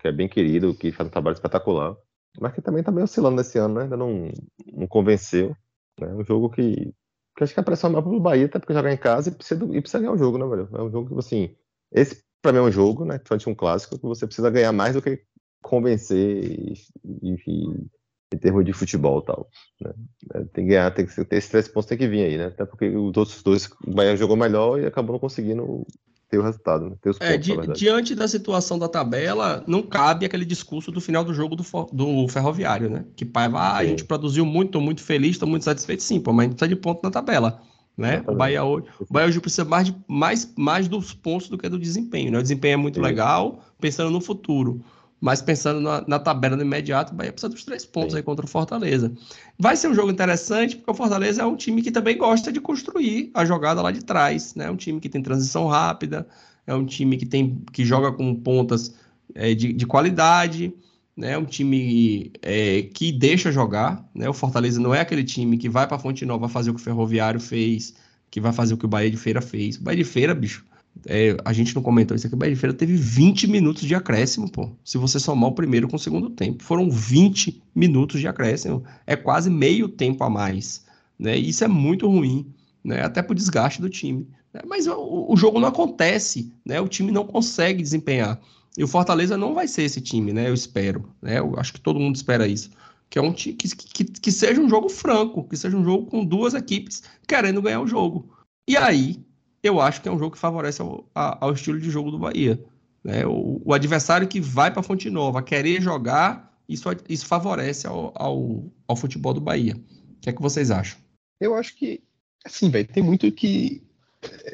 [0.00, 1.96] que é bem querido, que faz um trabalho espetacular.
[2.40, 3.82] Mas que também está meio oscilando nesse ano, né?
[3.82, 4.32] Ainda não,
[4.72, 5.54] não convenceu.
[6.00, 6.14] É né?
[6.14, 6.92] um jogo que
[7.34, 9.32] porque acho que a pressão é maior pro Bahia, até porque jogar em casa e
[9.32, 10.68] precisa, e precisa ganhar o jogo, né, velho?
[10.72, 11.54] É um jogo que, assim,
[11.90, 14.94] esse pra mim é um jogo, né, frente um clássico, que você precisa ganhar mais
[14.94, 15.20] do que
[15.60, 16.74] convencer
[17.22, 17.88] enfim,
[18.34, 19.48] em termos de futebol e tal.
[19.80, 19.92] Né?
[20.34, 22.46] É, tem que ganhar, tem que ter esses três pontos, tem que vir aí, né?
[22.46, 25.86] Até porque os outros dois, o Bahia jogou melhor e acabou não conseguindo
[26.28, 26.96] ter o resultado, né?
[27.00, 31.00] ter os pontos, É, di- diante da situação da tabela, não cabe aquele discurso do
[31.00, 33.04] final do jogo do, do Ferroviário, né?
[33.14, 36.32] Que Paiva, ah, a gente produziu muito, tô muito feliz, tô muito satisfeito, sim, pô,
[36.32, 37.60] mas a gente precisa de ponto na tabela,
[37.96, 38.24] né?
[38.26, 38.34] O.
[38.34, 41.78] Bahia hoje, o Bahia hoje precisa mais, de, mais, mais dos pontos do que do
[41.78, 42.38] desempenho, né?
[42.38, 43.02] O desempenho é muito Sim.
[43.02, 44.82] legal, pensando no futuro,
[45.20, 48.18] mas pensando na, na tabela no imediato, o Bahia precisa dos três pontos Sim.
[48.18, 49.12] aí contra o Fortaleza.
[49.58, 52.60] Vai ser um jogo interessante, porque o Fortaleza é um time que também gosta de
[52.60, 54.70] construir a jogada lá de trás, né?
[54.70, 56.26] Um time que tem transição rápida,
[56.66, 58.94] é um time que tem que joga com pontas
[59.34, 60.74] é, de, de qualidade,
[61.16, 61.32] né?
[61.32, 64.28] É um time é, que deixa jogar, né?
[64.28, 66.84] O Fortaleza não é aquele time que vai para Fonte Nova fazer o que o
[66.84, 67.94] Ferroviário fez,
[68.30, 69.76] que vai fazer o que o Bahia de Feira fez.
[69.76, 70.64] O Bahia de Feira, bicho,
[71.06, 74.50] é, a gente não comentou isso aqui, o Bahia Feira teve 20 minutos de acréscimo,
[74.50, 74.70] pô.
[74.84, 79.16] Se você somar o primeiro com o segundo tempo, foram 20 minutos de acréscimo, é
[79.16, 80.84] quase meio tempo a mais,
[81.18, 81.36] né?
[81.36, 82.46] Isso é muito ruim,
[82.82, 83.02] né?
[83.02, 84.26] Até pro desgaste do time.
[84.66, 86.80] Mas o, o jogo não acontece, né?
[86.80, 88.40] O time não consegue desempenhar.
[88.76, 90.48] E o Fortaleza não vai ser esse time, né?
[90.48, 91.38] Eu espero, né?
[91.38, 92.70] Eu acho que todo mundo espera isso.
[93.10, 96.24] Que é um que, que, que seja um jogo franco, que seja um jogo com
[96.24, 98.28] duas equipes querendo ganhar o jogo.
[98.68, 99.24] E aí,
[99.68, 102.18] eu acho que é um jogo que favorece ao, a- ao estilo de jogo do
[102.18, 102.62] Bahia.
[103.02, 103.26] né?
[103.26, 108.64] O, o adversário que vai para Fonte Nova querer jogar, isso, isso favorece ao, ao,
[108.88, 109.76] ao futebol do Bahia.
[109.76, 110.98] O que é que vocês acham?
[111.40, 112.02] Eu acho que,
[112.44, 113.82] assim, velho, tem muito que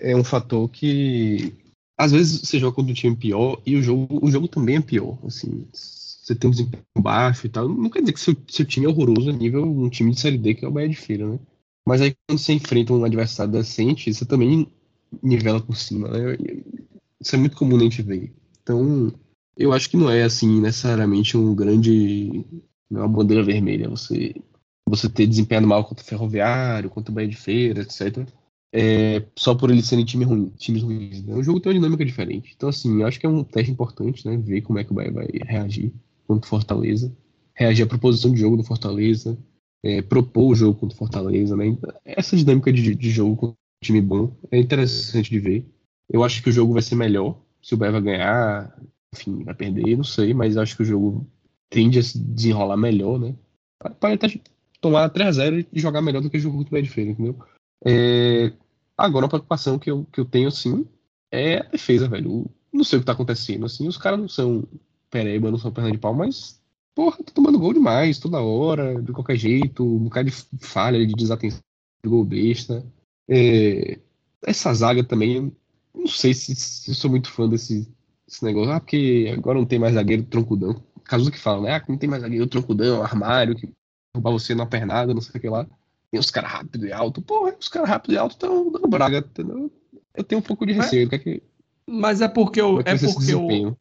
[0.00, 1.54] é um fator que
[1.96, 4.80] às vezes você joga contra um time pior e o jogo, o jogo também é
[4.80, 5.18] pior.
[5.24, 7.68] Assim, você tem um desempenho baixo e tal.
[7.68, 10.38] Não quer dizer que seu, seu time é horroroso a nível um time de série
[10.38, 11.38] D que é o Bahia de Feira, né?
[11.86, 14.66] Mas aí quando você enfrenta um adversário decente, você também
[15.22, 16.36] nivela por cima, né?
[17.20, 18.32] Isso é muito comum a gente ver.
[18.62, 19.12] Então,
[19.56, 22.44] eu acho que não é assim necessariamente um grande,
[22.90, 24.34] não é uma bandeira vermelha você
[24.86, 28.26] você ter desempenhado mal contra o Ferroviário, contra o Bahia de Feira, etc.
[28.72, 31.22] É, só por eles serem time ruim, times ruins.
[31.22, 31.34] Né?
[31.34, 32.52] O jogo tem uma dinâmica diferente.
[32.56, 34.36] Então, assim, eu acho que é um teste importante, né?
[34.36, 35.92] Ver como é que o Bahia vai reagir
[36.26, 37.12] contra o Fortaleza.
[37.54, 39.38] Reagir à proposição de jogo do Fortaleza.
[39.82, 41.76] é, propor o jogo contra o Fortaleza, né?
[42.04, 45.66] Essa dinâmica de, de jogo time bom é interessante de ver.
[46.08, 47.40] Eu acho que o jogo vai ser melhor.
[47.62, 48.80] Se o Bahia vai ganhar,
[49.14, 51.26] enfim, vai perder, não sei, mas acho que o jogo
[51.68, 53.34] tende a se desenrolar melhor, né?
[53.98, 54.40] Pode até
[54.80, 57.36] tomar 3x0 e jogar melhor do que o jogo contra o Bahia entendeu?
[57.84, 58.52] É,
[59.00, 60.86] Agora, uma preocupação que eu, que eu tenho, assim,
[61.32, 62.44] é a defesa, velho.
[62.70, 63.88] Não sei o que tá acontecendo, assim.
[63.88, 64.62] Os caras não são
[65.08, 66.60] pereba, não são perna de pau, mas,
[66.94, 71.14] porra, tá tomando gol demais, toda hora, de qualquer jeito, um bocado de falha, de
[71.14, 71.60] desatenção,
[72.04, 72.84] de gol besta.
[73.30, 73.98] É,
[74.44, 75.52] Essa zaga também, eu
[75.94, 77.88] não sei se, se eu sou muito fã desse,
[78.26, 78.72] desse negócio.
[78.72, 80.82] Ah, porque agora não tem mais zagueiro troncudão.
[81.04, 81.72] Caso que fala, né?
[81.76, 83.72] Ah, não tem mais zagueiro troncudão, armário, que
[84.14, 85.66] roubar você na pernada, não sei o que lá.
[86.12, 87.22] E os caras rápido e alto.
[87.22, 89.18] Porra, os caras rápido e alto estão dando braga.
[89.18, 89.70] entendeu?
[90.14, 91.08] Eu tenho um pouco de receio.
[91.08, 91.42] que é que,
[91.86, 93.76] Mas é porque, como é é porque desempenho.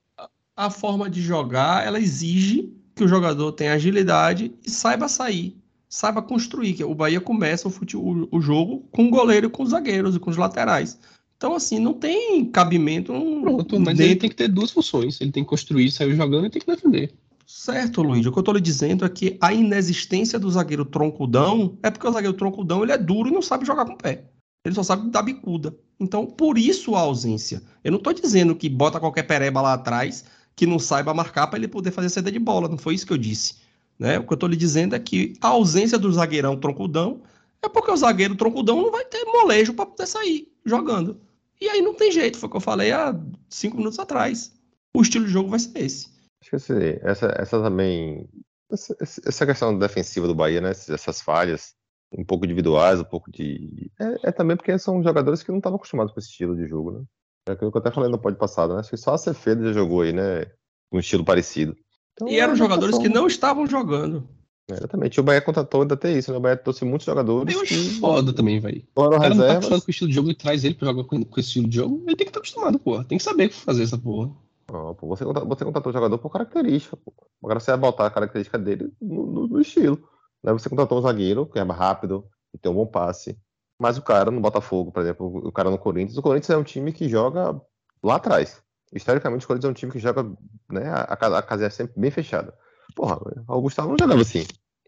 [0.56, 5.58] a forma de jogar, ela exige que o jogador tenha agilidade e saiba sair,
[5.90, 6.74] saiba construir.
[6.76, 9.72] Que o Bahia começa o, fute- o- o jogo com o goleiro e com os
[9.72, 10.98] zagueiros e com os laterais.
[11.36, 13.12] Então, assim, não tem cabimento.
[13.12, 15.20] não- Pronto, mas dentro- ele tem que ter duas funções.
[15.20, 17.14] Ele tem que construir, sair jogando e tem que defender.
[17.48, 18.26] Certo, Luiz.
[18.26, 22.08] O que eu tô lhe dizendo é que a inexistência do zagueiro troncudão é porque
[22.08, 24.26] o zagueiro troncudão ele é duro e não sabe jogar com o pé.
[24.66, 25.76] Ele só sabe dar bicuda.
[26.00, 27.64] Então, por isso a ausência.
[27.84, 30.26] Eu não tô dizendo que bota qualquer pereba lá atrás
[30.56, 32.68] que não saiba marcar para ele poder fazer saída de bola.
[32.68, 33.56] Não foi isso que eu disse.
[34.00, 34.18] Né?
[34.18, 37.22] O que eu tô lhe dizendo é que a ausência do zagueirão troncudão
[37.62, 41.20] é porque o zagueiro troncudão não vai ter molejo para poder sair jogando.
[41.60, 42.38] E aí não tem jeito.
[42.38, 43.14] Foi o que eu falei há
[43.50, 44.54] cinco minutos atrás.
[44.96, 46.08] O estilo de jogo vai ser esse.
[46.54, 48.26] Esse- essa, essa também.
[48.72, 50.70] Essa, essa questão defensiva do Bahia, né?
[50.70, 51.74] Essas falhas,
[52.18, 53.92] um pouco individuais, um pouco de.
[54.00, 56.92] É, é também porque são jogadores que não estavam acostumados com esse estilo de jogo,
[56.92, 57.04] né?
[57.50, 58.80] É aquilo que eu até falei no pod passado, né?
[58.80, 60.46] Acho que só a Cefedo já jogou aí, né?
[60.94, 61.76] Um estilo parecido.
[62.20, 64.28] Então, E eram jogadores que não estavam jogando.
[64.70, 65.16] É, Exatamente.
[65.18, 66.38] E o Bahia contratou ainda tem isso, né?
[66.38, 68.84] O Bahia trouxe muitos jogadores Eu acho que foda também, velho.
[68.94, 71.04] O cara não tá acostumado com o estilo de jogo e traz ele pra jogar
[71.06, 72.04] com, com esse estilo de jogo.
[72.06, 73.04] Ele tem que estar acostumado, porra.
[73.06, 74.30] Tem que saber fazer essa porra.
[74.72, 77.12] Não, pô, você, você contratou o jogador por característica, pô.
[77.42, 79.98] Agora você vai botar a característica dele no, no- no estilo.
[80.44, 80.52] Né?
[80.54, 83.38] Você contratou um zagueiro que é mais rápido, que tem um bom passe.
[83.82, 86.64] Mas o cara no Botafogo, por exemplo, o cara no Corinthians, o Corinthians é um
[86.64, 87.60] time que joga
[88.04, 88.62] lá atrás.
[88.94, 90.24] Historicamente, o Corinthians é um time que joga,
[90.70, 90.90] né?
[90.90, 92.54] A, a, a casinha é sempre bem fechada.
[92.96, 94.46] Porra, o Gustavo não jogava assim.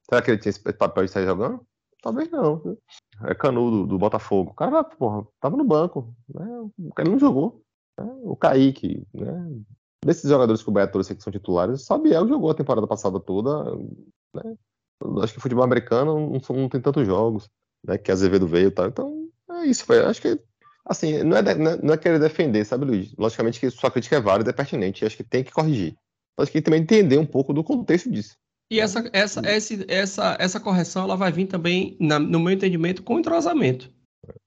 [0.09, 1.65] Será que ele tinha esse papel de sair jogando?
[2.01, 2.77] Talvez não.
[3.23, 4.51] É Canudo do Botafogo.
[4.51, 6.13] O cara, porra, tava no banco.
[6.33, 6.45] Né?
[6.79, 7.61] O cara não jogou.
[7.97, 8.11] né?
[8.23, 9.61] O Kaique, né?
[10.03, 13.19] Desses jogadores que o Bahia trouxe que são titulares, só Biel jogou a temporada passada
[13.19, 13.75] toda.
[14.33, 14.55] Né?
[15.21, 17.47] Acho que futebol americano não, não tem tantos jogos,
[17.85, 17.99] né?
[17.99, 18.87] Que Azevedo veio e tal.
[18.87, 19.85] Então, é isso.
[19.85, 20.39] Foi, acho que
[20.85, 23.13] Assim, não é, de- não é- não é querer defender, sabe, Luiz?
[23.17, 25.95] Logicamente que sua crítica é válida, é pertinente, e acho que tem que corrigir.
[26.37, 28.35] Mas que também entender um pouco do contexto disso.
[28.71, 33.03] E essa, essa, essa, essa, essa correção ela vai vir também, na- no meu entendimento,
[33.03, 33.91] com entrosamento.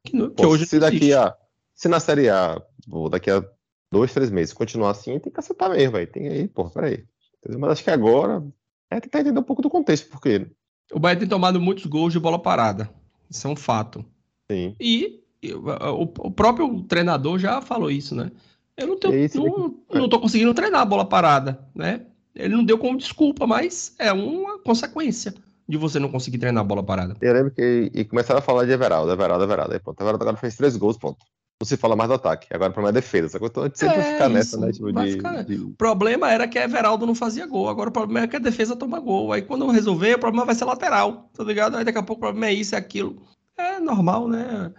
[0.04, 1.14] Que, no- que Pô, hoje se daqui existe.
[1.14, 1.36] a.
[1.74, 3.44] Se na Série A, pô, daqui a
[3.92, 6.10] dois, três meses, continuar assim, tem que acertar mesmo, velho.
[6.10, 7.04] Tem aí, pô, peraí.
[7.38, 7.60] Entendeu?
[7.60, 8.42] Mas acho que agora
[8.90, 10.46] é tentar entender um pouco do contexto, porque,
[10.92, 12.88] O Bahia tem tomado muitos gols de bola parada.
[13.28, 14.04] Isso é um fato.
[14.50, 14.76] sim.
[14.80, 18.30] E o, o- o próprio treinador já falou isso, né?
[18.76, 22.02] Eu não, tenho, É não, não tô conseguindo treinar a bola parada, né?
[22.34, 25.32] Ele não deu como desculpa, mas é uma consequência
[25.68, 27.16] de você não conseguir treinar a bola parada.
[27.20, 29.72] Eu lembro que e começaram a falar de Everaldo, Everaldo, Everaldo.
[29.74, 31.18] Aí, pronto, Everaldo agora fez três gols, ponto.
[31.60, 32.48] Não se fala mais do ataque.
[32.52, 33.28] Agora para mais defesa.
[33.28, 34.72] Só que eu sempre É, ficar nessa, né?
[34.72, 37.68] Tipo, de, ficar- de- O problema era que Everaldo não fazia gol.
[37.68, 39.32] Agora o problema é que a defesa toma gol.
[39.32, 41.76] Aí quando resolver, o problema vai ser lateral, tá ligado?
[41.76, 43.22] Aí daqui a pouco o problema é isso, é aquilo.
[43.56, 44.72] É normal, né?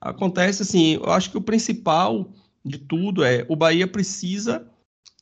[0.00, 0.94] Acontece assim.
[0.94, 2.30] Eu acho que o principal
[2.64, 4.66] de tudo é o Bahia precisa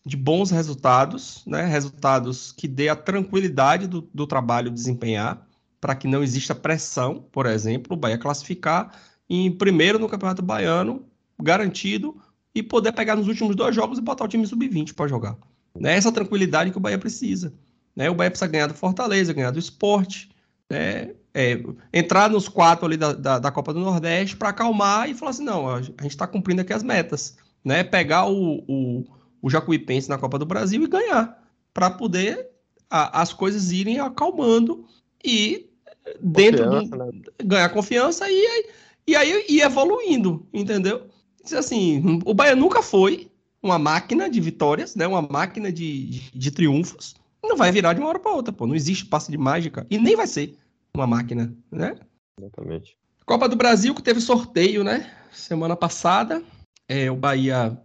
[0.05, 1.65] de bons resultados, né?
[1.67, 5.47] Resultados que dê a tranquilidade do, do trabalho desempenhar,
[5.81, 8.93] para que não exista pressão, por exemplo, o Bahia classificar
[9.29, 11.05] em primeiro no Campeonato Baiano,
[11.41, 12.17] garantido,
[12.55, 15.37] e poder pegar nos últimos dois jogos e botar o time sub-20 para jogar.
[15.79, 15.95] Né?
[15.95, 17.53] Essa tranquilidade que o Bahia precisa.
[17.95, 18.09] Né?
[18.09, 20.31] O Bahia precisa ganhar do Fortaleza, ganhar do esporte,
[20.71, 21.15] né?
[21.39, 21.63] É,
[21.93, 25.45] entrar nos quatro ali da, da, da Copa do Nordeste para acalmar e falar assim:
[25.45, 27.37] não, a gente está cumprindo aqui as metas.
[27.63, 27.85] Né?
[27.85, 29.05] Pegar o, o,
[29.43, 31.43] o Jacuipense na Copa do Brasil e ganhar,
[31.75, 32.49] para poder
[32.89, 34.87] a- as coisas irem acalmando
[35.23, 35.69] e
[36.21, 37.21] dentro do, né?
[37.45, 38.67] ganhar confiança e,
[39.07, 41.07] e aí ir evoluindo, entendeu?
[41.53, 43.31] Assim, o Bahia nunca foi
[43.63, 45.07] uma máquina de vitórias, né?
[45.07, 47.15] Uma máquina de, de, de triunfos.
[47.43, 48.67] Não vai virar de uma hora para outra, pô.
[48.67, 50.57] Não existe passe de mágica e nem vai ser
[50.97, 51.95] uma máquina, né?
[52.39, 52.97] Exatamente.
[53.25, 55.11] Copa do Brasil que teve sorteio, né?
[55.33, 56.43] Semana passada,
[56.89, 57.77] é, o Bahia.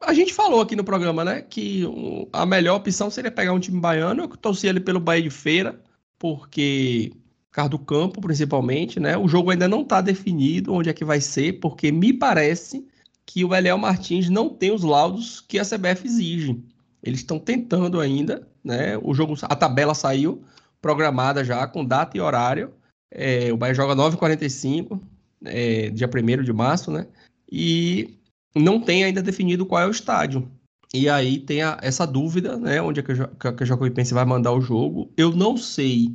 [0.00, 1.42] A gente falou aqui no programa, né?
[1.42, 1.84] Que
[2.32, 4.22] a melhor opção seria pegar um time baiano.
[4.22, 5.80] Eu torci ali pelo Bahia de Feira,
[6.18, 7.12] porque.
[7.50, 9.16] por causa do campo, principalmente, né?
[9.16, 12.86] O jogo ainda não está definido onde é que vai ser, porque me parece
[13.26, 16.62] que o Eliel Martins não tem os laudos que a CBF exige.
[17.02, 18.96] Eles estão tentando ainda, né?
[19.02, 20.42] O jogo, a tabela saiu
[20.80, 22.72] programada já com data e horário.
[23.10, 25.00] É, o Bahia joga 9h45,
[25.44, 27.06] é, dia 1 de março, né?
[27.50, 28.18] E
[28.54, 30.48] não tem ainda definido qual é o estádio.
[30.92, 32.80] E aí tem a- essa dúvida, né?
[32.80, 35.10] Onde é que, a que a a Jacuipense vai mandar o jogo.
[35.16, 36.10] Eu não sei.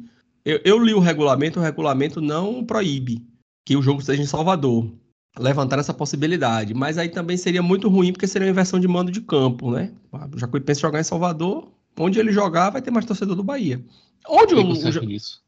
[0.45, 3.23] Eu, eu li o regulamento, o regulamento não proíbe
[3.65, 4.91] que o jogo seja em Salvador.
[5.39, 6.73] Levantar essa possibilidade.
[6.73, 9.91] Mas aí também seria muito ruim, porque seria uma inversão de mando de campo, né?
[10.11, 13.83] O Jacuipense jogar em Salvador, onde ele jogar, vai ter mais torcedor do Bahia.
[14.27, 14.57] Onde O
[14.89, 14.91] o,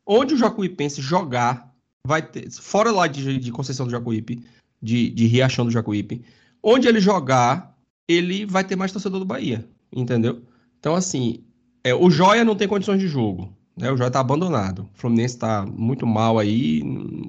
[0.05, 1.73] onde o Jacuipense jogar,
[2.05, 4.43] vai ter, fora lá de, de Conceição do Jacuípe,
[4.81, 6.21] de, de Riachão do Jacuípe,
[6.61, 7.75] onde ele jogar,
[8.07, 10.41] ele vai ter mais torcedor do Bahia, entendeu?
[10.79, 11.39] Então, assim,
[11.83, 13.91] é, o Joia não tem condições de jogo, né?
[13.91, 14.79] O Joia tá abandonado.
[14.93, 16.83] O Fluminense tá muito mal aí,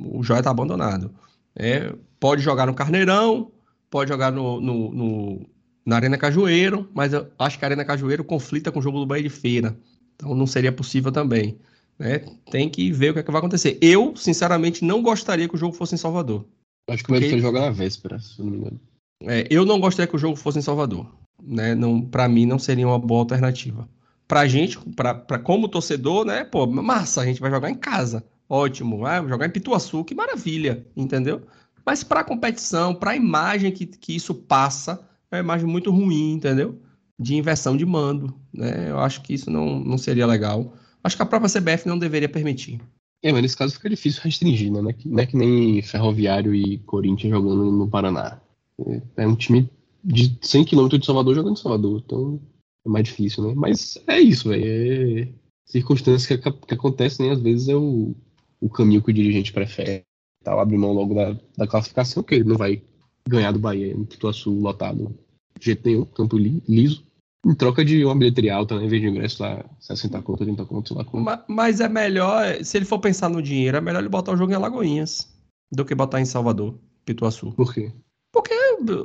[0.05, 1.11] o Joia tá abandonado.
[1.55, 3.51] É, pode jogar no Carneirão,
[3.89, 5.47] pode jogar no, no- no-
[5.87, 9.07] na Arena Cajueiro, mas eu acho que a Arena Cajueiro conflita com o jogo do
[9.07, 9.77] Bahia de Feira.
[10.17, 11.59] Então não seria possível também.
[11.99, 12.19] né?
[12.51, 13.79] Tem que ver o que, é que vai acontecer.
[13.81, 16.45] Eu, sinceramente, não gostaria que o jogo fosse em Salvador.
[16.91, 18.81] Acho que o Porque- foi jogar na véspera, se eu não me engano.
[19.23, 21.07] É, eu não gostaria que o jogo fosse em Salvador.
[21.43, 21.75] Né?
[21.75, 23.89] Não, para mim não seria uma boa alternativa.
[24.29, 26.45] Pra gente, pra, pra, como torcedor, né?
[26.45, 28.25] Pô, massa, a gente vai jogar em casa.
[28.49, 29.07] Ótimo.
[29.07, 31.43] Ah, jogar em Pituaçu, que maravilha, entendeu?
[31.85, 35.01] Mas pra competição, pra imagem que, que isso passa,
[35.31, 36.79] é uma imagem muito ruim, entendeu?
[37.19, 38.35] De inversão de mando.
[38.53, 38.91] Né?
[38.91, 40.75] Eu acho que isso não, não seria legal.
[41.03, 42.81] Acho que a própria CBF não deveria permitir.
[43.23, 44.83] É, mas nesse caso fica difícil restringir, né?
[44.83, 48.41] Não é que, não é que nem Ferroviário e Corinthians jogando no Paraná.
[48.87, 49.69] É, é um time
[50.05, 52.41] de 100 km de Salvador jogando em Salvador, então
[52.85, 53.55] é mais difícil, né?
[53.57, 54.65] Mas é isso, velho.
[54.67, 55.29] É
[55.67, 57.33] circunstâncias que, que acontecem, né?
[57.33, 58.15] Às vezes é o,
[58.61, 60.05] o caminho que o dirigente prefere.
[60.45, 62.81] Tal, abre mão logo da, da classificação, que ele não vai
[63.29, 65.19] ganhar do Bahia no Pituaçu lotado
[65.59, 67.05] de jeito nenhum, campo li- liso.
[67.47, 68.85] Em troca de uma bilheteria alta, né?
[68.85, 71.25] Em vez de ingresso lá, 60 conto, 30 conto, sei lá quanto.
[71.25, 74.37] Ma- Mas é melhor, se ele for pensar no dinheiro, é melhor ele botar o
[74.37, 75.33] jogo em Alagoinhas
[75.71, 77.53] do que botar em Salvador, Pituaçu.
[77.53, 77.93] Por quê?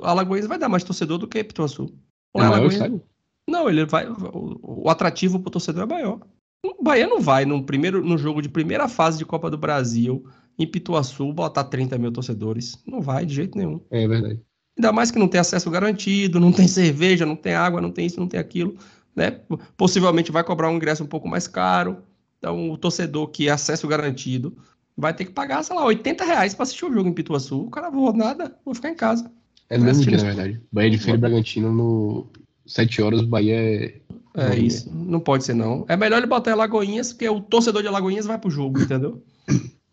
[0.04, 1.84] Alagoinhas vai dar mais torcedor do que Pituaçu.
[1.84, 3.02] É Ou maior o Alagoinhas- estádio?
[3.50, 4.08] Não, ele vai.
[4.10, 6.20] O, o atrativo pro torcedor é maior.
[6.66, 10.24] O Bahia não vai no, primeiro, no jogo de primeira fase de Copa do Brasil,
[10.60, 12.82] em Pituaçu, botar 30 mil torcedores.
[12.86, 13.82] Não vai de jeito nenhum.
[13.90, 14.40] É verdade.
[14.78, 18.06] Ainda mais que não tem acesso garantido, não tem cerveja, não tem água, não tem
[18.06, 18.76] isso, não tem aquilo.
[19.16, 19.40] Né?
[19.76, 21.98] Possivelmente vai cobrar um ingresso um pouco mais caro.
[22.38, 24.58] Então, o torcedor que é acesso garantido
[24.98, 27.62] vai ter que pagar, sei lá, 80 reais pra assistir o jogo em Pituaçu.
[27.62, 29.32] O cara vou nada, vou ficar em casa.
[29.70, 30.62] É no mesmo dia, na verdade.
[30.72, 32.28] Bahia de Feira e Bragantino no
[32.66, 34.02] 7 horas, o Bahia é.
[34.34, 35.86] É Vamos isso, não pode ser não.
[35.90, 39.22] É melhor ele botar em Alagoinhas, porque o torcedor de Alagoinhas vai pro jogo, entendeu?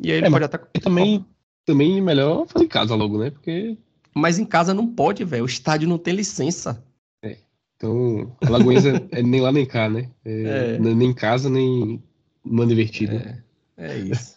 [0.01, 0.61] E aí ele É, pode até.
[0.75, 1.27] E também,
[1.67, 3.31] também é melhor fazer em casa logo, né?
[3.31, 3.77] Porque.
[4.19, 5.45] Mas em casa não pode, velho.
[5.45, 6.83] O estádio não tem licença.
[7.79, 10.11] Então, Alagoinhas é, é nem lá nem cá, né?
[10.25, 10.79] É, É.
[10.79, 12.03] Nem em casa, nem
[12.45, 13.43] manda invertida.
[13.77, 14.37] É isso.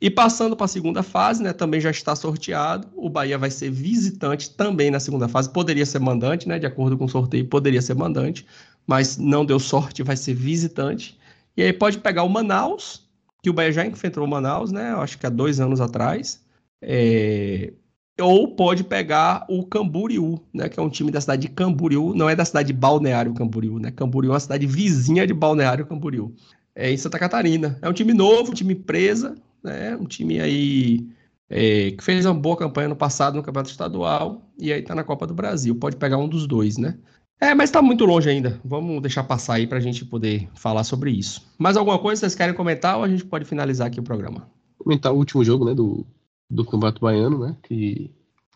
[0.00, 1.52] E passando para a segunda fase, né?
[1.52, 2.88] Também já está sorteado.
[2.94, 5.50] O Bahia vai ser visitante também na segunda fase.
[5.50, 6.58] Poderia ser mandante, né?
[6.58, 8.46] De acordo com o sorteio, poderia ser mandante,
[8.86, 11.18] mas não deu sorte, vai ser visitante.
[11.56, 13.06] E aí pode pegar o Manaus,
[13.42, 14.94] que o Bahia já enfrentou o Manaus, né?
[14.94, 16.44] Acho que há dois anos atrás.
[16.82, 17.72] É,
[18.20, 20.68] Ou pode pegar o Camboriú, né?
[20.68, 23.78] Que é um time da cidade de Camboriú, não é da cidade de Balneário Camboriú,
[23.78, 23.90] né?
[23.90, 26.34] Camboriú é uma cidade vizinha de Balneário Camboriú
[26.74, 27.78] é, em Santa Catarina.
[27.82, 29.96] É um time novo, um time presa, né?
[29.96, 31.06] Um time aí
[31.48, 35.04] é, que fez uma boa campanha no passado no Campeonato Estadual e aí tá na
[35.04, 35.74] Copa do Brasil.
[35.74, 36.98] Pode pegar um dos dois, né?
[37.38, 38.58] É, mas tá muito longe ainda.
[38.64, 41.46] Vamos deixar passar aí pra gente poder falar sobre isso.
[41.58, 44.48] Mais alguma coisa vocês querem comentar ou a gente pode finalizar aqui o programa?
[44.78, 45.74] Comentar o último jogo, né?
[45.74, 46.06] Do,
[46.50, 47.56] do Campeonato Baiano, né?
[47.62, 48.10] Que,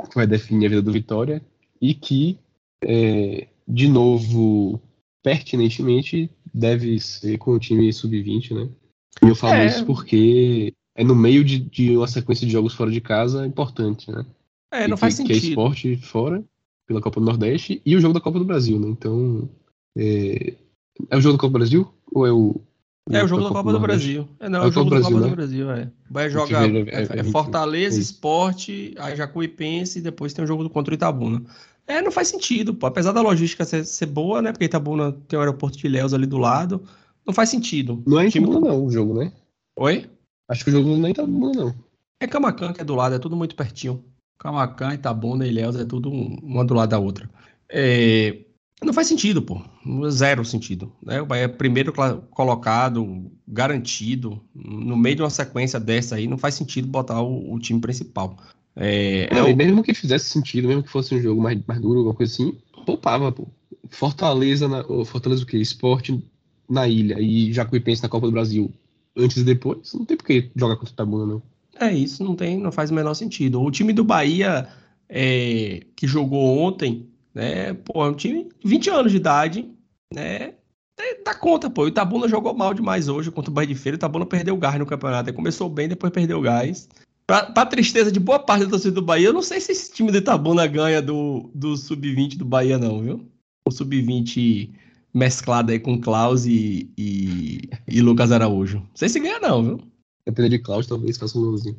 [0.09, 1.43] que vai definir a vida do Vitória.
[1.81, 2.39] E que,
[2.85, 4.81] é, de novo,
[5.23, 8.69] pertinentemente, deve ser com o time sub-20, né?
[9.23, 9.67] E eu falo É.
[9.67, 14.11] isso porque é no meio de, de uma sequência de jogos fora de casa importante,
[14.11, 14.25] né?
[14.73, 15.49] É, E não que, faz Que é sentido.
[15.51, 16.45] esporte fora,
[16.87, 18.89] pela Copa do Nordeste, e o jogo da Copa do Brasil, né?
[18.89, 19.49] Então.
[19.97, 20.55] É,
[21.09, 21.89] é o jogo da Copa do Brasil?
[22.13, 22.61] Ou é o.
[23.09, 23.81] É o jogo da Copa do?
[23.81, 24.29] Brasil.
[24.39, 25.91] É, não, É o jogo da Copa do Brasil, é.
[26.11, 28.01] Vai jogar é, é- é Fortaleza, é.
[28.01, 31.43] Esporte, aí Jacuipense e depois tem o jogo contra o Itabuna.
[31.87, 32.87] É, não faz sentido, pô.
[32.87, 34.53] Apesar da logística ser, ser boa, né?
[34.53, 36.83] Porque Itabuna tem o aeroporto de Ilhéus ali do lado.
[37.27, 38.03] Não faz sentido.
[38.07, 39.33] Não é Itabuna, não, o jogo, né?
[39.77, 40.09] Oi?
[40.49, 41.75] Acho que o jogo não é Itabuna, não.
[42.21, 44.05] É Camacan que é do lado, é tudo muito pertinho.
[44.39, 47.29] Camacan, Itabuna e Ilhéus é tudo um- uma do lado da outra.
[47.69, 48.39] É,
[48.83, 49.61] Não faz sentido, pô.
[50.11, 50.91] Zero sentido.
[51.03, 51.21] Né?
[51.21, 51.93] O Bahia é primeiro
[52.31, 57.59] colocado, garantido, no meio de uma sequência dessa aí, não faz sentido botar o, o
[57.59, 58.37] time principal.
[58.75, 61.59] É, é Não, o- e mesmo que fizesse sentido, mesmo que fosse um jogo mais,
[61.67, 62.57] mais duro, alguma coisa assim,
[62.87, 63.47] poupava, pô.
[63.91, 65.59] Fortaleza, na, Fortaleza o quê?
[65.59, 66.23] Esporte
[66.69, 68.73] na ilha e Jacuipense na Copa do Brasil
[69.17, 71.43] antes e depois, não tem por que jogar contra o Itabuna, não.
[71.79, 73.61] É isso, não tem, não faz o menor sentido.
[73.61, 74.69] O time do Bahia
[75.09, 77.75] é, que jogou ontem, né?
[77.75, 79.71] Pô, é um time de 20 anos de idade,
[80.13, 80.55] né?
[80.99, 81.85] é, Dá conta, pô.
[81.85, 83.97] O Itabuna jogou mal demais hoje contra o Bahia de Feira.
[83.97, 85.31] O Itabuna perdeu o gás no campeonato.
[85.31, 86.89] Ele começou bem, depois perdeu o gás.
[87.27, 89.93] Pra, pra tristeza de boa parte da torcida do Bahia, eu não sei se esse
[89.93, 93.29] time do Itabuna ganha do, do Sub-20 do Bahia, não, viu?
[93.65, 94.71] O Sub-20
[95.15, 98.79] mesclado aí com Klaus e, e, e Lucas Araújo.
[98.79, 99.81] Não sei se ganha, não, viu?
[100.27, 101.77] Depender de Cláudio, talvez faça um golzinho.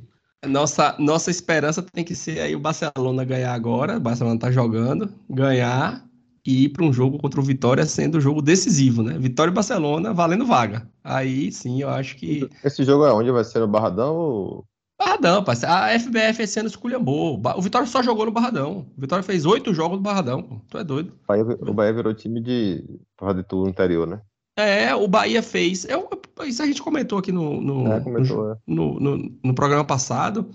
[0.48, 3.98] Nossa, nossa esperança tem que ser aí o Barcelona ganhar agora.
[3.98, 6.04] O Barcelona tá jogando, ganhar
[6.46, 9.18] e ir para um jogo contra o Vitória sendo o jogo decisivo, né?
[9.20, 10.88] Vitória e Barcelona valendo vaga.
[11.04, 12.50] Aí sim, eu acho que.
[12.64, 13.32] Esse jogo é onde?
[13.32, 14.66] Vai ser no Barradão ou.
[15.00, 15.74] Barradão, parceiro.
[15.74, 17.42] A FBF esse ano esculhambou.
[17.56, 18.86] O Vitória só jogou no Barradão.
[18.98, 20.62] O Vitória fez oito jogos no Barradão.
[20.70, 21.14] Tu é doido.
[21.24, 22.84] O Bahia, o Bahia virou time de
[23.18, 24.22] Porra de Tudo interior, né?
[24.58, 25.86] É, o Bahia fez.
[25.86, 26.08] Eu,
[26.44, 28.58] isso a gente comentou aqui no, no, É, comentou, é.
[28.68, 30.50] no, no, no programa passado,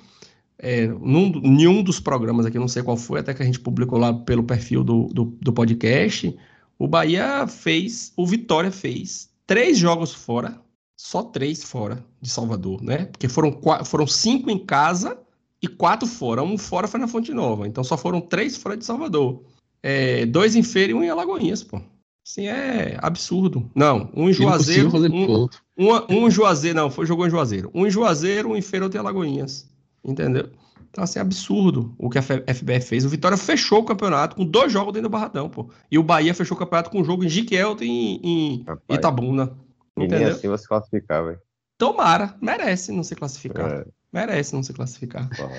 [0.59, 3.99] é, num, nenhum dos programas aqui, não sei qual foi, até que a gente publicou
[3.99, 6.37] lá pelo perfil do, do, do podcast,
[6.78, 10.61] o Bahia fez, o Vitória fez três jogos fora,
[10.99, 13.07] só três fora de Salvador, né?
[13.07, 15.18] Porque foram, qua- foram cinco em casa
[15.62, 16.43] e quatro fora.
[16.43, 19.43] Um fora foi na Fonte Nova, então só foram três fora de Salvador.
[19.82, 21.80] É, dois em Feira e um em Alagoinhas, pô.
[22.26, 23.70] Assim, é absurdo.
[23.74, 25.49] Não, um em Juazeiro, fazer um.
[25.78, 27.70] Um, um em Juazeiro, não, foi, jogou em Juazeiro.
[27.74, 29.68] Um em Juazeiro, um em Feira, outro em Alagoinhas.
[30.04, 30.48] Entendeu?
[30.90, 33.04] Então, assim, é absurdo o que a FBF fez.
[33.04, 35.68] O Vitória fechou o campeonato com dois jogos dentro do Barradão, pô.
[35.90, 38.98] E o Bahia fechou o campeonato com um jogo em Jiquelto e em, em Rapaz.
[38.98, 39.52] Itabuna.
[39.96, 40.28] E nem Entendeu?
[40.28, 41.38] assim vai se classificar, velho.
[41.76, 43.70] Tomara, merece não se classificar.
[43.70, 45.28] É, Merece não se classificar.
[45.36, 45.50] vou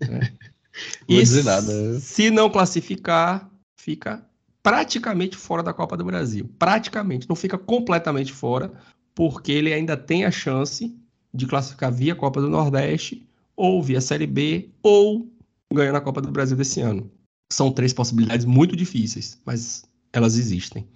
[1.08, 1.72] E dizer nada.
[1.72, 2.00] né?
[2.00, 4.24] Se não classificar, fica
[4.62, 6.50] praticamente fora da Copa do Brasil.
[6.58, 7.28] Praticamente.
[7.28, 8.72] Não fica completamente fora,
[9.20, 10.98] porque ele ainda tem a chance
[11.34, 15.30] de classificar via Copa do Nordeste, ou via Série B, ou
[15.70, 17.10] ganhando a Copa do Brasil desse ano.
[17.52, 20.88] São três possibilidades muito difíceis, mas elas existem.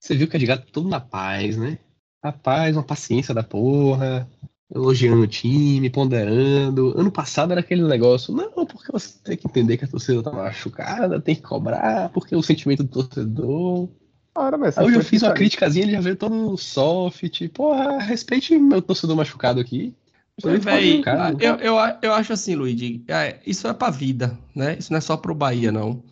[0.00, 1.78] Você viu que a Edgar tá todo na paz, né?
[2.24, 4.26] Na paz, uma paciência da porra,
[4.74, 6.98] elogiando o time, ponderando.
[6.98, 10.32] Ano passado era aquele negócio, não, porque você tem que entender que a torcida tá
[10.32, 13.86] machucada, tem que cobrar, porque é o sentimento do torcedor.
[14.34, 18.56] Ora, mas Aí hoje eu fiz uma criticazinha, ele já veio todo soft, porra, respeite
[18.58, 19.94] meu torcedor machucado aqui.
[20.42, 21.02] Véi,
[21.38, 24.76] eu, eu, eu acho assim, Luigi, é, isso é pra vida, né?
[24.78, 26.02] Isso não é só pro Bahia, não.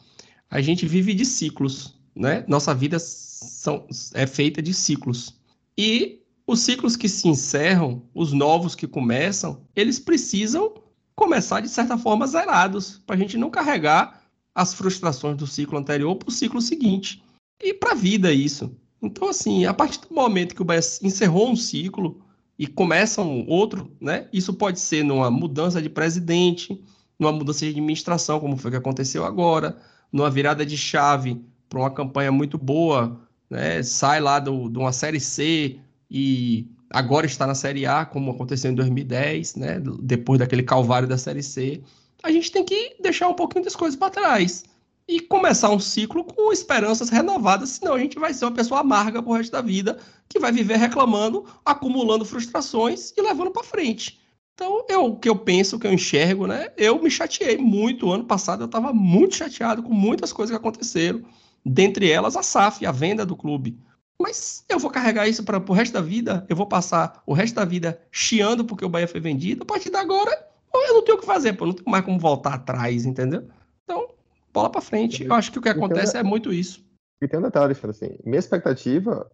[0.51, 2.45] A gente vive de ciclos, né?
[2.47, 5.35] Nossa vida são, é feita de ciclos.
[5.77, 10.75] E os ciclos que se encerram, os novos que começam, eles precisam
[11.15, 14.23] começar de certa forma zerados, para a gente não carregar
[14.55, 17.23] as frustrações do ciclo anterior para o ciclo seguinte.
[17.61, 18.75] E para a vida isso.
[19.03, 22.21] Então, assim, a partir do momento que o Bahia encerrou um ciclo
[22.59, 24.29] e começa um outro, né?
[24.33, 26.83] Isso pode ser numa mudança de presidente,
[27.19, 29.77] numa mudança de administração, como foi que aconteceu agora,
[30.13, 33.83] numa virada de chave para uma campanha muito boa, né?
[33.83, 35.79] Sai lá do, de uma série C
[36.11, 39.81] e agora está na série A, como aconteceu em 2010, né?
[40.01, 41.83] Depois daquele calvário da série C.
[42.23, 44.65] A gente tem que deixar um pouquinho das coisas para trás
[45.09, 49.23] e começar um ciclo com esperanças renovadas, senão a gente vai ser uma pessoa amarga
[49.23, 49.99] pro resto da vida,
[50.29, 54.21] que vai viver reclamando, acumulando frustrações e levando para frente.
[54.55, 56.71] Então, eu, o que eu penso, o que eu enxergo, né?
[56.77, 58.11] Eu me chateei muito.
[58.11, 61.23] Ano passado eu estava muito chateado com muitas coisas que aconteceram.
[61.65, 63.79] Dentre elas, a SAF, a venda do clube.
[64.21, 66.45] Mas eu vou carregar isso para o resto da vida?
[66.49, 69.63] Eu vou passar o resto da vida chiando porque o Bahia foi vendido?
[69.63, 70.33] A partir de agora,
[70.75, 71.65] eu não tenho o que fazer, pô.
[71.65, 73.49] Não tenho mais como voltar atrás, entendeu?
[73.85, 74.09] Então,
[74.53, 75.25] bola para frente.
[75.25, 76.85] Eu acho que o que acontece é muito isso.
[77.21, 79.31] E tem um detalhe, assim, minha expectativa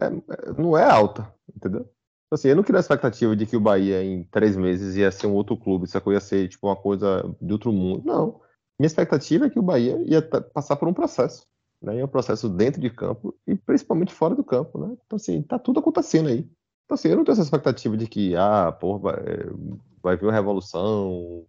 [0.00, 1.88] é, é, não é alta, entendeu?
[2.30, 5.26] Assim, eu não queria a expectativa de que o Bahia em três meses ia ser
[5.26, 8.02] um outro clube, isso ia ser tipo uma coisa de outro mundo.
[8.06, 8.40] Não.
[8.80, 11.46] Minha expectativa é que o Bahia ia passar por um processo,
[11.82, 11.98] né?
[11.98, 14.96] E um processo dentro de campo e principalmente fora do campo, né?
[15.04, 16.48] Então assim, tá tudo acontecendo aí.
[16.86, 19.16] Então assim, eu não tenho essa expectativa de que, ah, porra, vai,
[20.02, 21.44] vai vir uma revolução.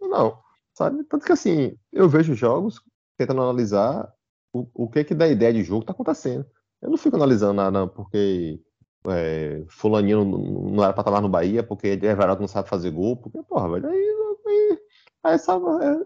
[0.00, 0.45] Não
[0.76, 1.02] sabe?
[1.04, 2.80] Tanto que assim, eu vejo jogos
[3.16, 4.12] tentando analisar
[4.52, 6.46] o, o que que da ideia de jogo tá acontecendo.
[6.82, 8.60] Eu não fico analisando nada porque
[9.08, 13.16] é, fulaninho não era pra estar lá no Bahia, porque Everaldo não sabe fazer gol,
[13.16, 13.98] porque, porra, velho, aí,
[14.46, 14.78] aí,
[15.24, 15.38] aí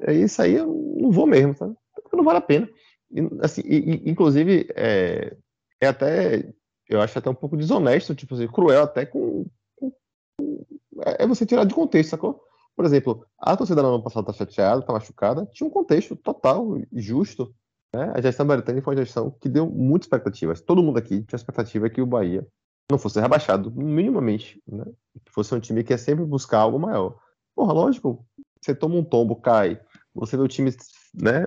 [0.06, 0.66] é, é, isso aí eu
[0.98, 1.74] não vou mesmo, sabe?
[2.02, 2.68] Porque não vale a pena.
[3.10, 5.36] E, assim, e, inclusive, é,
[5.80, 6.52] é até,
[6.88, 9.92] eu acho até um pouco desonesto, tipo assim, cruel até com, com,
[10.38, 10.64] com
[11.04, 12.40] é, é você tirar de contexto, sacou?
[12.80, 16.78] Por exemplo, a torcida no ano passado está chateada, está machucada, tinha um contexto total
[16.78, 17.54] e justo.
[17.94, 18.10] Né?
[18.14, 20.62] A gestão Baritani foi uma gestão que deu muitas expectativas.
[20.62, 22.48] Todo mundo aqui tinha expectativa que o Bahia
[22.90, 24.62] não fosse rebaixado, minimamente.
[24.66, 24.82] Né?
[25.22, 27.18] Que fosse um time que ia sempre buscar algo maior.
[27.54, 28.24] Porra, lógico,
[28.58, 29.78] você toma um tombo, cai,
[30.14, 30.74] você vê o time,
[31.12, 31.46] né?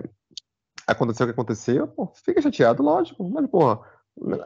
[0.86, 1.92] Aconteceu o que aconteceu,
[2.24, 3.28] fica chateado, lógico.
[3.28, 3.80] Mas, porra,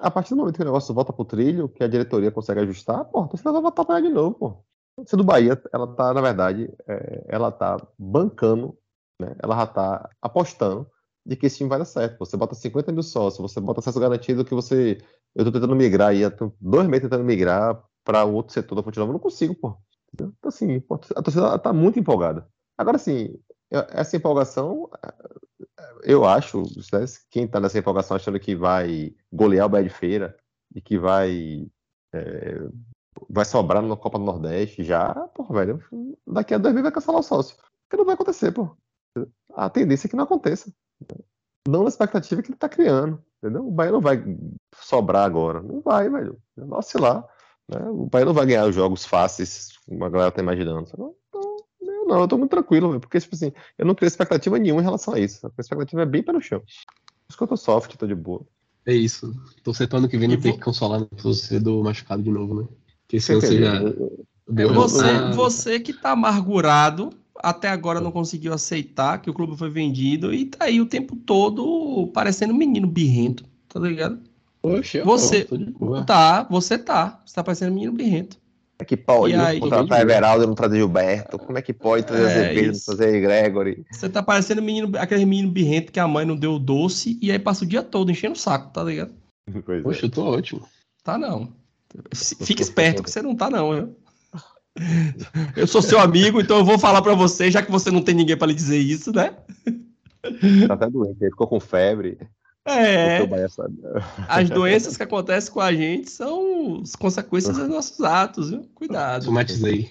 [0.01, 3.05] a partir do momento que o negócio volta pro trilho, que a diretoria consegue ajustar,
[3.05, 4.65] porra, você vai voltar pra de novo, pô
[4.99, 8.77] notícia do Bahia, ela tá, na verdade, é, ela tá bancando,
[9.21, 9.35] né?
[9.43, 10.91] Ela já tá apostando
[11.25, 12.19] de que esse time vai dar certo.
[12.19, 14.99] Você bota 50 mil sócios, você bota acesso garantido que você.
[15.35, 18.99] Eu tô tentando migrar aí, tô dois meses tentando migrar para outro setor da Fonte
[18.99, 19.77] Nova, eu não consigo, pô.
[20.15, 20.83] Então, assim,
[21.15, 22.49] a torcida tá muito empolgada.
[22.79, 23.39] Agora, assim,
[23.71, 24.89] essa empolgação,
[26.03, 30.37] eu acho, né, quem tá nessa empolgação achando que vai golear o Bahia de Feira
[30.75, 31.67] e que vai
[32.15, 32.69] é,
[33.29, 35.83] vai sobrar na Copa do Nordeste já, porra, velho,
[36.27, 37.57] daqui a dois meses vai cancelar o sócio.
[37.89, 38.77] Porque não vai acontecer, pô.
[39.55, 40.73] A tendência é que não aconteça.
[41.67, 43.67] Não na expectativa que ele tá criando, entendeu?
[43.67, 44.23] O Bahia não vai
[44.75, 45.63] sobrar agora.
[45.63, 46.39] Não vai, velho.
[46.57, 47.27] Nossa, lá.
[47.69, 47.81] Né?
[47.91, 50.89] O Bahia não vai ganhar os jogos fáceis, como a galera tá imaginando.
[50.89, 51.15] Então,
[51.81, 54.81] eu não, eu tô muito tranquilo, velho, porque, tipo assim, eu não crio expectativa nenhuma
[54.81, 55.47] em relação a isso.
[55.47, 56.61] A expectativa é bem para o chão.
[56.61, 56.67] Por
[57.29, 58.47] isso que eu tô soft, tô de boa.
[58.87, 59.35] É isso.
[59.63, 62.69] Tô ano que vem não tem que consolar o torcedor machucado de novo, né?
[63.09, 63.81] Que se você já.
[64.75, 70.33] Você, você que tá amargurado, até agora não conseguiu aceitar que o clube foi vendido
[70.33, 74.21] e tá aí o tempo todo parecendo um menino birrento, tá ligado?
[74.61, 75.47] Poxa, você
[76.07, 78.37] tá, você tá, você tá parecendo um menino birrento.
[78.79, 81.37] Como é que pode aí, contratar Everaldo não trazer Gilberto?
[81.37, 83.85] Como é que pode trazer é, Azevedo, não trazer Gregory?
[83.91, 87.39] Você tá parecendo menino, aquele menino birrento que a mãe não deu doce e aí
[87.41, 89.13] passa o dia todo enchendo o saco, tá ligado?
[89.65, 90.07] Pois Poxa, é.
[90.07, 90.63] eu tô ótimo.
[91.03, 91.53] Tá não.
[92.15, 93.73] Fique esperto que você não tá, não.
[93.73, 93.97] Eu,
[95.57, 98.15] eu sou seu amigo, então eu vou falar para você, já que você não tem
[98.15, 99.35] ninguém para lhe dizer isso, né?
[100.67, 102.19] Tá até doente, ele ficou com febre.
[102.67, 103.21] É.
[104.29, 108.69] As doenças que acontecem com a gente são as consequências dos nossos atos, viu?
[108.75, 109.25] Cuidado.
[109.25, 109.91] Somatizei.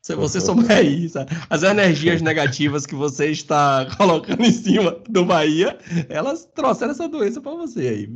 [0.00, 1.18] Se você souber isso,
[1.50, 5.76] as energias negativas que você está colocando em cima do Bahia,
[6.08, 8.10] elas trouxeram essa doença para você aí.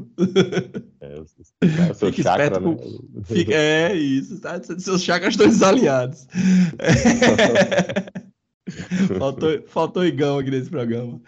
[1.01, 1.23] É,
[1.95, 2.77] Fique chakra, esperto né?
[2.77, 3.23] com...
[3.25, 3.53] Fique...
[3.53, 4.59] É isso, tá?
[4.63, 6.27] seus chakras estão desalinhados.
[9.19, 11.21] faltou, faltou igão aqui nesse programa.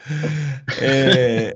[0.81, 1.55] É...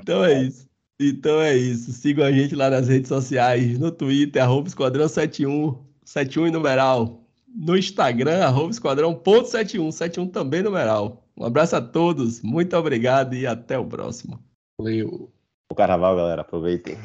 [0.00, 0.65] então é isso.
[0.98, 1.92] Então é isso.
[1.92, 7.22] Sigam a gente lá nas redes sociais, no Twitter, arroba Esquadrão 71, 71 em numeral.
[7.54, 11.22] No Instagram, arroba Esquadrão ponto 71, 71 também numeral.
[11.36, 14.42] Um abraço a todos, muito obrigado e até o próximo.
[14.78, 15.30] Valeu.
[15.70, 16.42] O carnaval, galera.
[16.42, 16.96] Aproveitem.